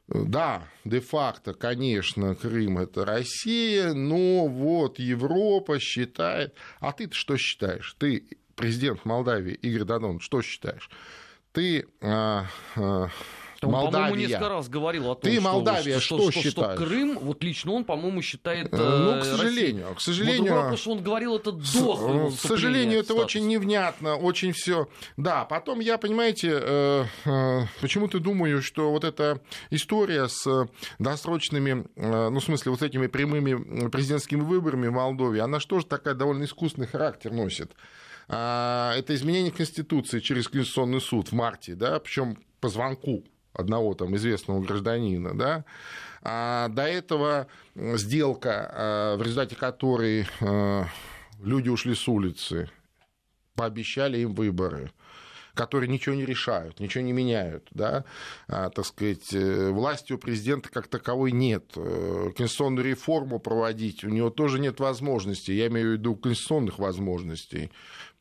[0.09, 6.55] да, де-факто, конечно, Крым это Россия, но вот Европа считает...
[6.81, 7.97] А ты что считаешь?
[7.99, 10.91] Ты президент Молдавии Игорь Дадон, что считаешь?
[11.53, 13.09] Ты а, а,
[13.67, 14.09] он, Молдавия.
[14.09, 16.77] по-моему, несколько раз говорил о том, Ты, что, Молдавия, что, что, что, считаешь?
[16.77, 19.95] что Крым, вот лично он, по-моему, считает э, Ну, к сожалению, Россию.
[19.97, 20.71] к сожалению...
[20.71, 24.89] Вот, что он говорил это до К сожалению, это очень невнятно, очень все.
[25.17, 32.39] Да, потом я, понимаете, э, э, почему-то думаю, что вот эта история с досрочными, ну,
[32.39, 36.87] в смысле, вот этими прямыми президентскими выборами в Молдове, она что же такая довольно искусственный
[36.87, 37.73] характер носит?
[38.29, 44.15] А, это изменение Конституции через Конституционный суд в марте, да, причем по звонку одного там
[44.17, 45.65] известного гражданина, да,
[46.23, 50.87] а до этого сделка, а, в результате которой а,
[51.43, 52.71] люди ушли с улицы,
[53.55, 54.91] пообещали им выборы,
[55.55, 58.05] которые ничего не решают, ничего не меняют, да,
[58.49, 64.09] а, так сказать, э, власти у президента как таковой нет, э, конституционную реформу проводить у
[64.09, 67.71] него тоже нет возможности, я имею в виду конституционных возможностей,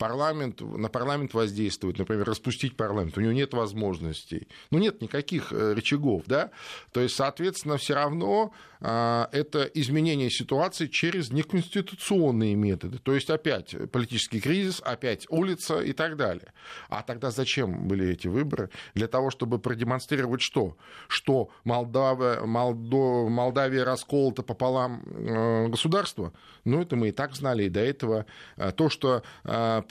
[0.04, 4.48] парламент, на парламент воздействовать, например, распустить парламент, у него нет возможностей.
[4.70, 6.50] Ну, нет никаких э, рычагов, да.
[6.92, 8.52] То есть, соответственно, все равно
[8.86, 12.98] а, это изменение ситуации через неконституционные методы.
[12.98, 16.52] То есть, опять политический кризис, опять улица и так далее.
[16.90, 18.68] А тогда зачем были эти выборы?
[18.92, 20.76] Для того, чтобы продемонстрировать что?
[21.08, 26.34] Что Молдавия, Молдо, Молдавия расколота пополам э, государства?
[26.64, 28.26] Ну, это мы и так знали и до этого.
[28.58, 29.22] Э, то, что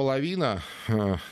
[0.03, 0.61] половина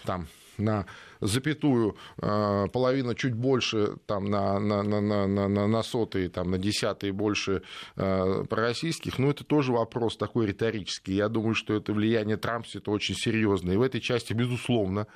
[0.05, 0.85] там на
[1.19, 7.11] запятую, половина чуть больше, там, на, на, на, на, на, на сотые, там, на десятые
[7.11, 7.63] больше
[7.95, 11.15] пророссийских, ну, это тоже вопрос такой риторический.
[11.15, 13.73] Я думаю, что это влияние Трампсита очень серьезное.
[13.73, 15.07] И в этой части, безусловно,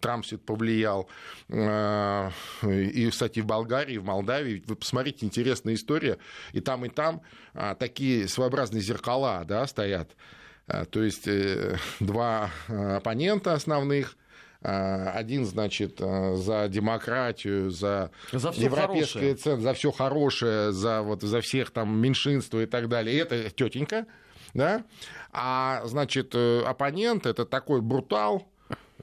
[0.00, 1.08] Трампсит повлиял.
[1.50, 6.16] И, кстати, в Болгарии, в Молдавии, вы посмотрите, интересная история.
[6.52, 7.20] И там, и там
[7.78, 10.41] такие своеобразные зеркала да, стоят а,
[10.90, 14.16] то есть э, два э, оппонента основных,
[14.64, 21.22] а, один, значит, э, за демократию, за, за европейское цен, за все хорошее, за, вот,
[21.22, 23.16] за всех там меньшинства и так далее.
[23.16, 24.06] И это тетенька,
[24.54, 24.84] да,
[25.32, 28.46] а, значит, оппонент это такой брутал,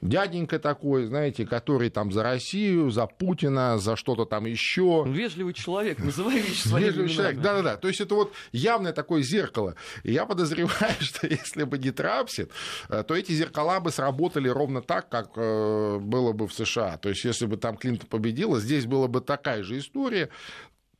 [0.00, 5.04] дяденька такой, знаете, который там за Россию, за Путина, за что-то там еще.
[5.06, 7.76] Вежливый человек, называй вещи своими Вежливый человек, да-да-да.
[7.76, 9.74] То есть это вот явное такое зеркало.
[10.02, 12.50] И я подозреваю, что если бы не Трапсит,
[12.88, 16.96] э, то эти зеркала бы сработали ровно так, как э, было бы в США.
[16.98, 20.30] То есть если бы там Клинтон победила, здесь была бы такая же история,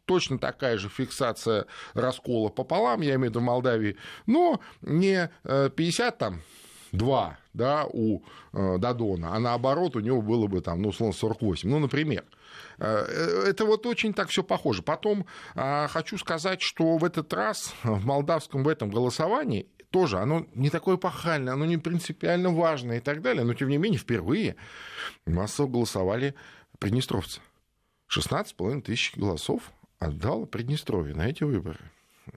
[0.04, 6.14] точно такая же фиксация раскола пополам, я имею в виду в Молдавии, но не 50
[6.14, 6.42] э, там
[6.92, 8.22] два да, у
[8.52, 11.68] э, Дадона, а наоборот у него было бы там, ну, условно, 48.
[11.68, 12.24] Ну, например.
[12.78, 13.04] Э,
[13.46, 14.82] это вот очень так все похоже.
[14.82, 20.46] Потом э, хочу сказать, что в этот раз в молдавском в этом голосовании тоже оно
[20.54, 24.56] не такое пахальное, оно не принципиально важное и так далее, но тем не менее впервые
[25.26, 26.34] массово голосовали
[26.78, 27.40] приднестровцы.
[28.08, 31.78] 16,5 тысяч голосов отдал Приднестровье на эти выборы.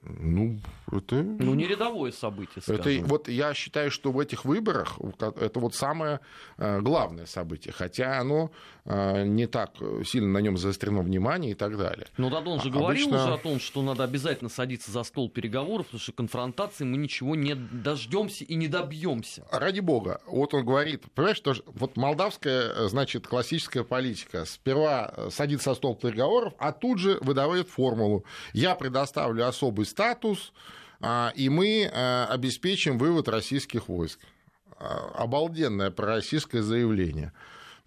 [0.02, 0.60] Ну,
[0.96, 1.22] это...
[1.22, 2.80] Ну, не рядовое событие, скажем.
[2.80, 6.20] Это, вот я считаю, что в этих выборах это вот самое
[6.58, 8.50] э, главное событие, хотя оно
[8.84, 12.06] э, не так сильно на нем заострено внимание и так далее.
[12.16, 13.24] Но Дадон же говорил Обычно...
[13.24, 17.34] уже о том, что надо обязательно садиться за стол переговоров, потому что конфронтации мы ничего
[17.34, 19.46] не дождемся и не добьемся.
[19.50, 20.20] Ради бога.
[20.26, 24.44] Вот он говорит, понимаешь, что вот молдавская, значит, классическая политика.
[24.44, 28.24] Сперва садится за стол переговоров, а тут же выдавает формулу.
[28.52, 30.83] Я предоставлю особый статус, а,
[31.34, 34.18] и мы а, обеспечим вывод российских войск.
[34.76, 37.32] А, обалденное пророссийское заявление.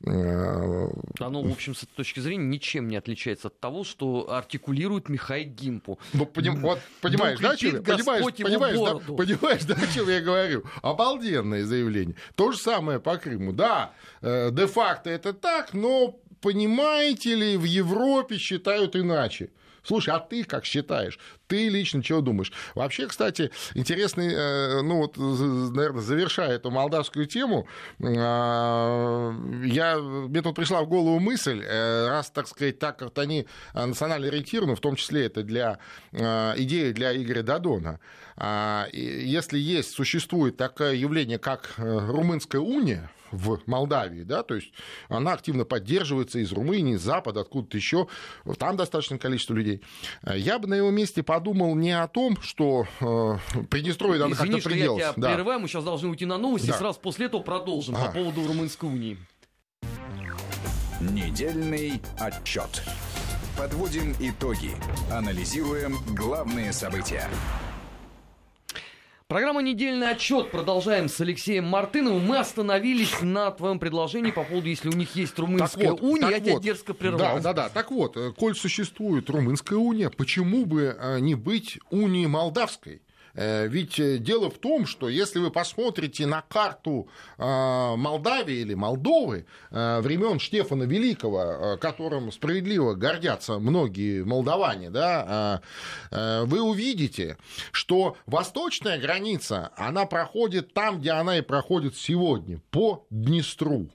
[0.04, 5.50] Оно, в общем, с этой точки зрения ничем не отличается от того, что артикулирует Михаил
[5.50, 5.98] Гимпу.
[6.14, 10.66] Ну, поним, вот, понимаешь, да, чем, понимаешь, понимаешь, да, понимаешь, да, о чем я говорю?
[10.84, 12.16] Обалденное заявление.
[12.36, 13.54] То же самое по Крыму.
[13.54, 13.92] Да,
[14.22, 19.50] э, де-факто это так, но понимаете ли, в Европе считают иначе.
[19.88, 21.18] Слушай, а ты как считаешь?
[21.48, 22.52] Ты лично чего думаешь?
[22.76, 27.70] Вообще, кстати, интересный, э, ну вот, наверное, завершая эту молдавскую тему,
[28.04, 33.48] а, я, мне тут пришла в голову мысль, э, раз, так сказать, так как они
[33.74, 35.80] национально ориентированы, в том числе это для
[36.12, 38.02] э, идеи для Игоря Дадона,
[38.36, 44.72] а, если есть, существует такое явление, как румынская уния, в Молдавии, да, то есть
[45.10, 48.08] она активно поддерживается из Румынии, из Запада, откуда-то еще,
[48.58, 49.82] там достаточное количество людей.
[50.24, 53.38] Я бы на его месте подумал не о том, что э,
[53.70, 55.00] Приднестровье надо как-то приделать.
[55.00, 55.34] я тебя да.
[55.34, 56.76] прерываю, мы сейчас должны уйти на новости, да.
[56.76, 58.06] и сразу после этого продолжим а.
[58.06, 59.18] по поводу Румынской унии.
[61.00, 62.84] Недельный отчет.
[63.58, 64.72] Подводим итоги.
[65.12, 67.28] Анализируем главные события.
[69.28, 70.52] Программа «Недельный отчет».
[70.52, 72.26] Продолжаем с Алексеем Мартыновым.
[72.26, 76.38] Мы остановились на твоем предложении по поводу, если у них есть румынская вот, уния, я
[76.38, 77.36] вот, тебя дерзко прервал.
[77.36, 77.70] Да, да, да.
[77.70, 83.02] Так вот, э, коль существует румынская уния, почему бы э, не быть унией молдавской?
[83.38, 87.08] Э, ведь э, дело в том, что если вы посмотрите на карту
[87.38, 87.44] э,
[87.96, 95.62] Молдавии или Молдовы времен Штефана Великого, которым справедливо гордятся многие молдаване, да,
[96.12, 97.38] вы увидите,
[97.72, 103.90] что восточная граница, она проходит там, где она и проходит сегодня, по Днестру.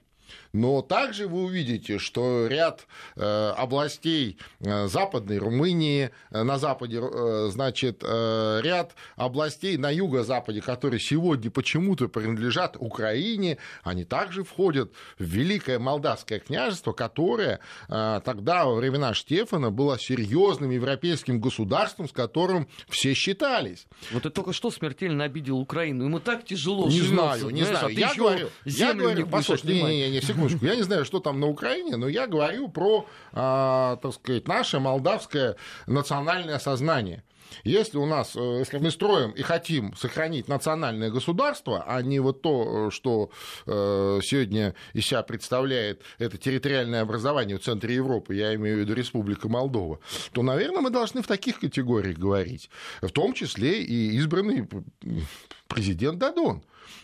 [0.53, 2.85] Но также вы увидите, что ряд
[3.15, 7.01] э, областей э, Западной Румынии, э, на западе,
[7.49, 15.79] значит, ряд областей на юго-западе, которые сегодня почему-то принадлежат Украине, они также входят в Великое
[15.79, 23.87] Молдавское княжество, которое тогда, во времена Штефана, было серьезным европейским государством, с которым все считались.
[24.11, 26.05] Вот ты только что смертельно обидел Украину.
[26.05, 27.85] Ему так тяжело Не живется, знаю, не знаю.
[27.87, 31.19] А я говорю, я говорю, послушай, не, не, не, секунду, секундочку, я не знаю, что
[31.19, 35.55] там на Украине, но я говорю про, а, так сказать, наше молдавское
[35.87, 37.23] национальное сознание.
[37.63, 42.41] Если у нас, э, если мы строим и хотим сохранить национальное государство, а не вот
[42.41, 43.29] то, что
[43.67, 48.95] э, сегодня из себя представляет это территориальное образование в центре Европы, я имею в виду
[48.95, 49.99] Республика Молдова,
[50.31, 52.71] то, наверное, мы должны в таких категориях говорить,
[53.03, 54.67] в том числе и избранный
[55.67, 56.63] президент Дадон.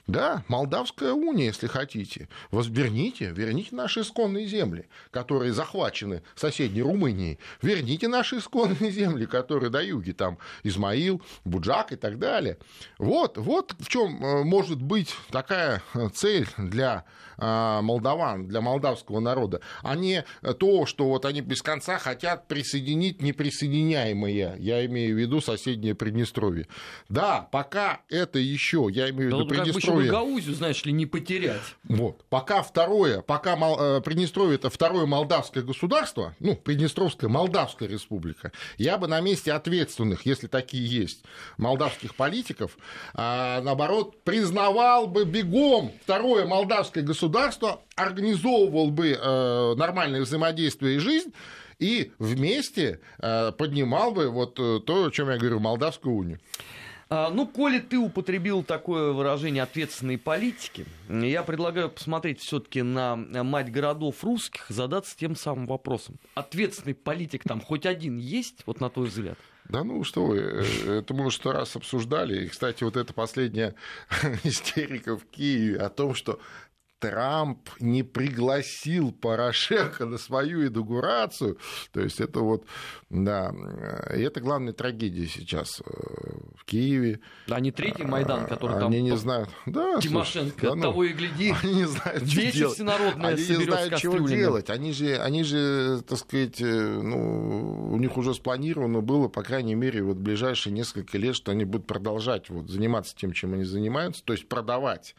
[0.10, 2.30] Да, Молдавская уния, если хотите.
[2.50, 7.38] Возверните, верните наши исконные земли, которые захвачены соседней Румынией.
[7.62, 12.58] Верните наши исконные земли, которые до юги, там Измаил, Буджак и так далее.
[12.98, 17.06] Вот, вот в чем э, может быть такая э, цель для
[17.38, 20.26] э, молдаван, для молдавского народа, а не
[20.58, 26.68] то, что вот они без конца хотят присоединить неприсоединяемое, я имею в виду соседнее Приднестровье.
[27.10, 30.12] Да, пока это еще, я имею в виду Приднестровье, Приднестровье.
[30.12, 31.62] Гаузию, знаешь ли, не потерять.
[31.84, 32.24] Вот.
[32.30, 39.08] Пока второе, пока э, Приднестровье это второе молдавское государство, ну, Приднестровская Молдавская республика, я бы
[39.08, 41.24] на месте ответственных, если такие есть,
[41.58, 42.78] молдавских политиков,
[43.14, 51.34] а, наоборот, признавал бы бегом второе молдавское государство, организовывал бы э, нормальное взаимодействие и жизнь,
[51.80, 56.40] и вместе э, поднимал бы вот то, о чем я говорю, Молдавскую унию.
[57.12, 63.72] А, ну, коли ты употребил такое выражение ответственной политики, я предлагаю посмотреть все-таки на мать
[63.72, 66.20] городов русских, задаться тем самым вопросом.
[66.36, 69.40] Ответственный политик там хоть один есть, вот на твой взгляд?
[69.70, 72.46] Да ну что вы, э, это мы уже сто раз обсуждали.
[72.46, 73.76] И, кстати, вот эта последняя
[74.44, 76.40] истерика в Киеве о том, что
[77.00, 81.58] Трамп не пригласил Порошенко на свою инаугурацию.
[81.94, 82.66] То есть это вот,
[83.10, 83.54] да,
[84.16, 85.92] и это главная трагедия сейчас э,
[86.56, 87.22] в Киеве.
[87.48, 88.92] А не третий Майдан, который они там...
[88.92, 89.50] Они не знают.
[89.66, 91.54] Да, Тимошенко, слушай, да, ну, того и гляди.
[91.64, 92.76] Они не знают, что делать.
[92.76, 94.70] всенародное Они не знают, чего делать.
[94.70, 99.76] Они же, они же, так сказать, э, ну, у них уже спланировано было, по крайней
[99.76, 104.24] мере, вот ближайшие несколько лет, что они будут продолжать вот, заниматься тем, чем они занимаются,
[104.24, 105.16] то есть продавать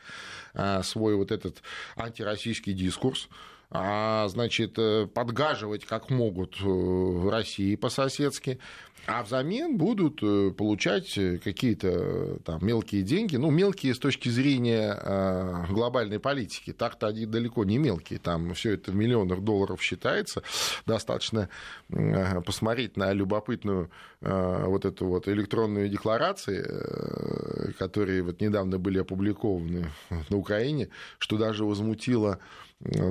[0.50, 0.50] а,
[0.83, 1.63] свой вот этот
[1.97, 3.29] антироссийский дискурс,
[3.73, 8.59] а, значит, э, подгаживать как могут э, в России по-соседски,
[9.07, 16.19] а взамен будут э, получать какие-то там мелкие деньги, ну, мелкие с точки зрения глобальной
[16.19, 20.43] политики, так-то они далеко не мелкие, там все это в миллионах долларов считается,
[20.87, 21.49] достаточно
[21.89, 23.91] посмотреть на любопытную
[24.21, 29.91] вот эту вот электронную декларации, которые вот недавно были опубликованы
[30.29, 30.89] на Украине,
[31.19, 32.39] что даже возмутило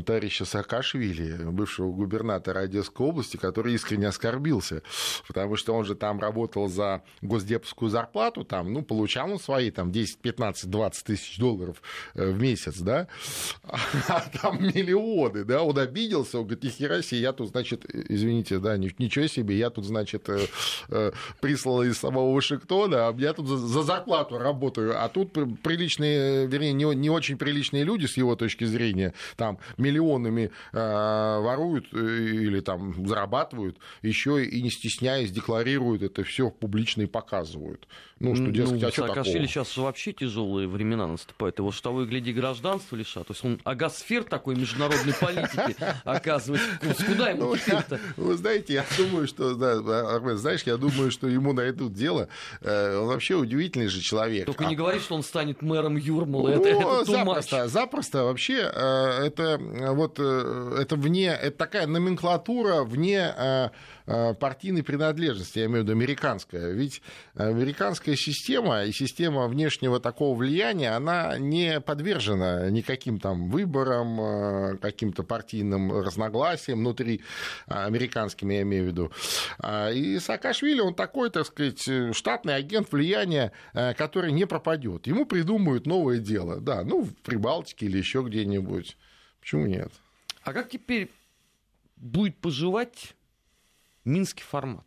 [0.05, 4.81] товарища Саакашвили, бывшего губернатора Одесской области, который искренне оскорбился,
[5.27, 9.91] потому что он же там работал за госдеповскую зарплату, там, ну, получал он свои там
[9.91, 11.81] 10, 15, 20 тысяч долларов
[12.15, 13.07] э, в месяц, да,
[14.07, 18.77] а там миллионы, да, он обиделся, он говорит, нихера себе, я тут, значит, извините, да,
[18.77, 20.47] ничего себе, я тут, значит, э,
[20.89, 21.11] э,
[21.41, 26.95] прислал из самого Вашингтона, а я тут за зарплату работаю, а тут приличные, вернее, не,
[26.95, 34.43] не очень приличные люди с его точки зрения, там миллионами воруют или там зарабатывают, еще
[34.45, 35.31] и не стесняясь
[35.69, 37.87] декларируют это все публично и показывают.
[38.19, 41.57] Ну, что, дескать, ну, а что Саакашвили сейчас вообще тяжелые времена наступают.
[41.59, 43.27] Его что вы гляди, гражданство лишат.
[43.27, 46.67] То есть он агосфер такой международной политики оказывается.
[47.05, 47.99] Куда ему ну, теперь-то?
[48.17, 52.27] Вы знаете, я думаю, что, да, знаешь, я думаю, что ему найдут дело.
[52.61, 54.45] Э, он вообще удивительный же человек.
[54.45, 56.49] Только не а говори, что он станет мэром Юрмала.
[56.49, 58.23] Это, запросто, запросто.
[58.25, 59.57] Вообще, э, это
[59.93, 63.71] вот э, это вне, это такая номенклатура вне
[64.39, 66.71] партийной принадлежности, я имею в виду американская.
[66.71, 67.03] Ведь
[67.35, 75.91] американская система и система внешнего такого влияния, она не подвержена никаким там выборам, каким-то партийным
[75.91, 77.21] разногласиям внутри
[77.67, 79.11] американскими, я имею в виду.
[79.93, 85.07] И Саакашвили, он такой, так сказать, штатный агент влияния, который не пропадет.
[85.07, 86.59] Ему придумают новое дело.
[86.59, 88.97] Да, ну, в Прибалтике или еще где-нибудь.
[89.39, 89.91] Почему нет?
[90.43, 91.09] А как теперь
[91.95, 93.15] будет поживать
[94.05, 94.85] минский формат?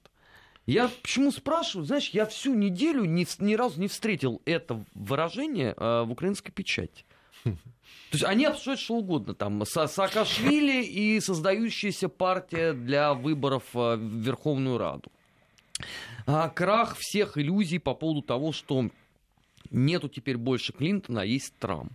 [0.66, 1.86] Я почему спрашиваю?
[1.86, 7.04] Знаешь, я всю неделю ни, ни разу не встретил это выражение э, в украинской печати.
[7.44, 7.52] То
[8.12, 15.10] есть они обсуждают что угодно, там, Саакашвили и создающаяся партия для выборов в Верховную Раду.
[16.26, 18.90] А крах всех иллюзий по поводу того, что
[19.70, 21.92] нету теперь больше Клинтона, а есть Трамп.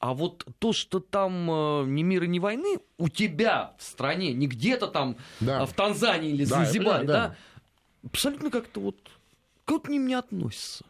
[0.00, 4.46] А вот то, что там э, ни мира, ни войны, у тебя в стране, не
[4.46, 5.66] где-то там да.
[5.66, 7.36] в Танзании или да, Занзибаре, да, да,
[8.04, 8.96] абсолютно как-то вот,
[9.64, 10.84] к ним не относится.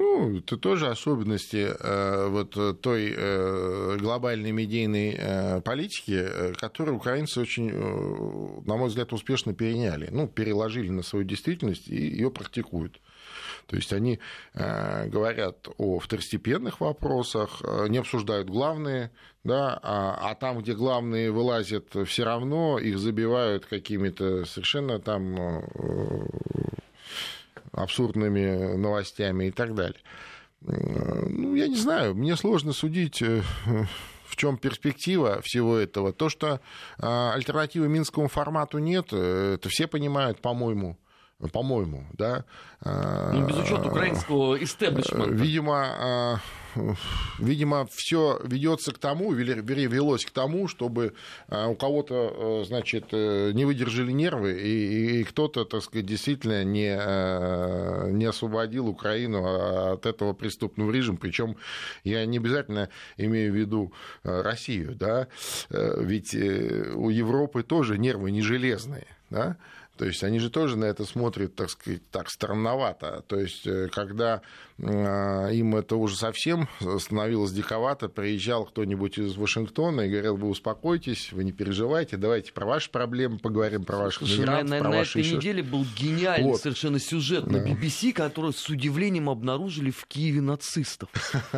[0.00, 7.40] Ну, это тоже особенности э, вот той э, глобальной медийной э, политики, э, которую украинцы
[7.40, 13.00] очень, э, на мой взгляд, успешно переняли, ну, переложили на свою действительность и ее практикуют.
[13.68, 14.18] То есть они
[14.54, 19.10] э, говорят о второстепенных вопросах, э, не обсуждают главные,
[19.44, 25.60] да, а, а там, где главные вылазят, все равно их забивают какими-то совершенно там э,
[27.72, 30.00] абсурдными новостями и так далее.
[30.62, 36.12] Ну, я не знаю, мне сложно судить в чем перспектива всего этого.
[36.12, 36.60] То, что
[36.98, 40.98] альтернативы минскому формату нет, это все понимают, по-моему
[41.52, 42.44] по-моему, да.
[42.84, 45.30] Ну, без учета украинского истеблишмента.
[45.30, 46.40] Видимо, а,
[47.38, 51.14] видимо, все ведется к тому, вернее, велось к тому, чтобы
[51.48, 56.96] а, у кого-то, значит, э, не выдержали нервы, и, и кто-то, так сказать, действительно не,
[56.98, 61.18] а, не освободил Украину от этого преступного режима.
[61.18, 61.56] Причем
[62.04, 65.28] я не обязательно имею в виду Россию, да,
[65.70, 69.56] э, ведь э, у Европы тоже нервы не железные, да,
[69.98, 73.24] то есть они же тоже на это смотрят, так сказать, так странновато.
[73.26, 74.42] То есть э, когда
[74.80, 76.68] а, им это уже совсем
[77.00, 82.64] становилось диковато, приезжал кто-нибудь из Вашингтона и говорил, вы успокойтесь, вы не переживайте, давайте про
[82.64, 85.84] ваши проблемы поговорим, про ваших Слушай, мигрантов, на, про на, ваши на этой неделе был
[85.96, 86.60] гениальный вот.
[86.60, 87.58] совершенно сюжет да.
[87.58, 91.10] на BBC, который с удивлением обнаружили в Киеве нацистов.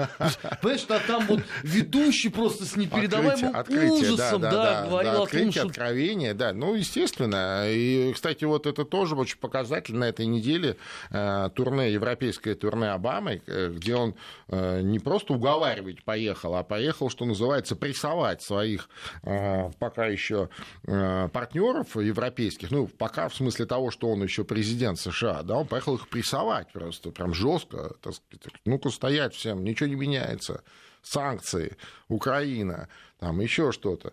[0.63, 5.63] Понимаешь, что там вот ведущий просто с непередаваемым ужасом говорил о том, что...
[5.65, 7.71] откровение, да, ну, естественно.
[7.71, 10.77] И, кстати, вот это тоже очень показательно на этой неделе
[11.11, 14.15] э, турне, европейское турне Обамы, э, где он
[14.49, 18.89] э, не просто уговаривать поехал, а поехал, что называется, прессовать своих
[19.23, 20.49] пока еще
[20.81, 25.97] партнеров европейских, ну, пока в смысле того, что он еще президент США, да, он поехал
[25.97, 30.63] их прессовать просто, прям жестко, так сказать, ну-ка стоять всем, ничего не меняется,
[31.03, 31.77] санкции,
[32.09, 34.13] Украина, там еще что-то.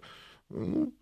[0.50, 0.94] Ну,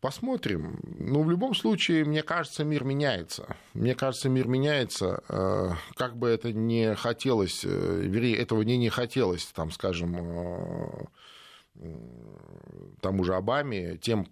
[0.00, 0.78] посмотрим.
[0.98, 3.56] Но в любом случае, мне кажется, мир меняется.
[3.74, 5.22] Мне кажется, мир меняется.
[5.28, 11.04] Э, как бы это не хотелось, э, вернее, этого не не хотелось, там, скажем, э,
[13.00, 14.26] тому же Обаме, тем,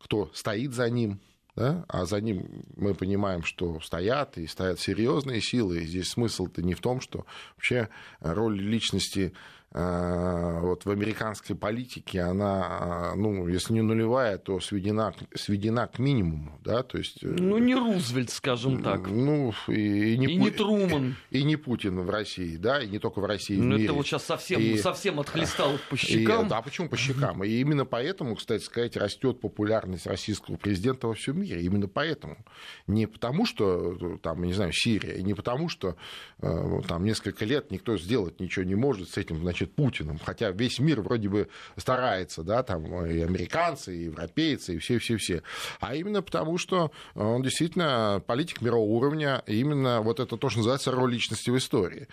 [0.00, 1.20] кто стоит за ним,
[1.56, 1.84] да?
[1.88, 5.78] а за ним мы понимаем, что стоят и стоят серьезные силы.
[5.78, 7.26] И здесь смысл-то не в том, что
[7.56, 7.88] вообще
[8.20, 9.32] роль личности
[9.70, 16.82] вот в американской политике она, ну, если не нулевая, то сведена, сведена к минимуму, да,
[16.82, 17.22] то есть...
[17.22, 19.08] Э, ну, не Рузвельт, скажем так.
[19.08, 20.44] Ну, и, и, не, и Пу...
[20.44, 21.16] не Труман.
[21.30, 24.06] И, и не Путин в России, да, и не только в России, Ну, это вот
[24.06, 26.46] сейчас совсем, и, совсем отхлестал по щекам.
[26.46, 27.44] И, да, почему по щекам?
[27.44, 31.60] И именно поэтому, кстати сказать, растет популярность российского президента во всем мире.
[31.60, 32.38] Именно поэтому.
[32.86, 35.96] Не потому, что, там, не знаю, Сирия, не потому, что
[36.40, 40.78] там несколько лет никто сделать ничего не может с этим, значит, значит, Путиным, хотя весь
[40.78, 45.42] мир вроде бы старается, да, там и американцы, и европейцы, и все-все-все,
[45.80, 50.90] а именно потому, что он действительно политик мирового уровня, именно вот это то, что называется
[50.90, 52.08] роль личности в истории.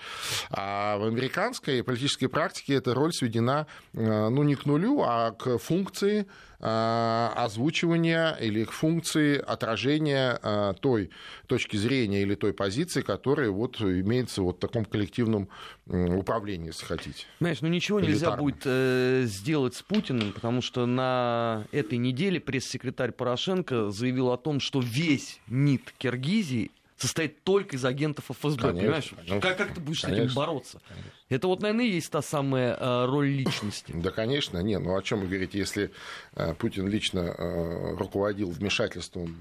[0.49, 5.57] А в американской политической практике эта роль сведена, э, ну, не к нулю, а к
[5.57, 11.11] функции Э, озвучивания или их функции отражения э, той
[11.47, 15.49] точки зрения или той позиции, которая вот имеется вот в таком коллективном
[15.85, 17.25] управлении, если хотите.
[17.39, 23.11] Знаешь, ну ничего нельзя будет э, сделать с Путиным, потому что на этой неделе пресс-секретарь
[23.11, 29.13] Порошенко заявил о том, что весь НИТ Киргизии состоит только из агентов ФСБ, конечно, понимаешь?
[29.15, 30.81] Конечно, как, как ты будешь конечно, с этим бороться?
[30.87, 31.11] Конечно.
[31.27, 33.91] Это вот, наверное, и есть та самая э, роль личности.
[33.95, 35.91] Да, конечно, не, ну о чем вы говорите, если
[36.35, 39.35] э, Путин лично э, руководил вмешательством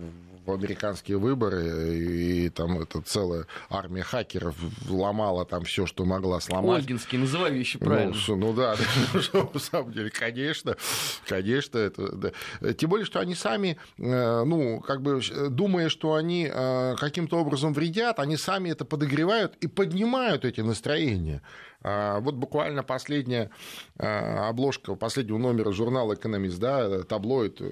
[0.46, 4.56] в американские выборы, и, и там это целая армия хакеров
[4.88, 6.80] ломала там все, что могла сломать.
[6.80, 8.14] Ольгинский, называй вещи правильно.
[8.28, 8.76] Ну, ну да,
[9.52, 10.76] на самом деле, конечно,
[11.28, 12.72] конечно, это, да.
[12.72, 18.36] Тем более, что они сами, ну, как бы, думая, что они каким-то образом вредят, они
[18.36, 21.42] сами это подогревают и поднимают эти настроения.
[21.82, 23.50] А, вот буквально последняя
[23.98, 27.64] а, обложка последнего номера журнала «Экономист», да, таблоид, э,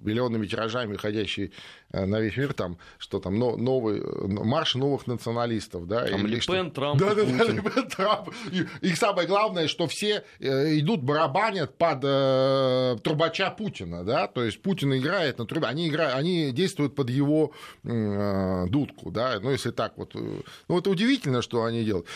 [0.00, 1.52] миллионными тиражами, ходящий
[1.87, 6.06] э, на весь мир, там, что там, новый, марш новых националистов, да.
[6.06, 8.30] Там или Лепен, Трамп, да, да, да, Лепен, Трамп.
[8.52, 14.44] И, и самое главное, что все э, идут барабанят под э, трубача Путина, да, то
[14.44, 17.52] есть Путин играет на трубе, они, играют, они действуют под его
[17.84, 20.14] э, дудку, да, ну, если так вот.
[20.14, 22.06] Ну, это удивительно, что они делают.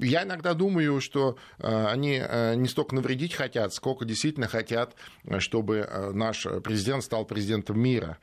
[0.00, 4.94] Я иногда думаю, что э, они э, не столько навредить хотят, сколько действительно хотят,
[5.38, 8.18] чтобы э, наш президент стал президентом мира.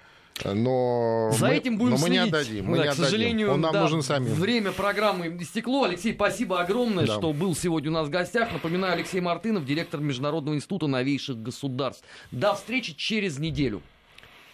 [0.45, 2.21] Но За мы, этим будем но мы следить.
[2.23, 2.65] не отдадим.
[2.65, 4.29] Мы да, не к сожалению, Он нам да, нужен сами.
[4.29, 5.85] Время программы истекло.
[5.85, 7.17] Алексей, спасибо огромное, да.
[7.17, 8.51] что был сегодня у нас в гостях.
[8.53, 12.03] Напоминаю, Алексей Мартынов, директор Международного института новейших государств.
[12.31, 13.81] До встречи через неделю.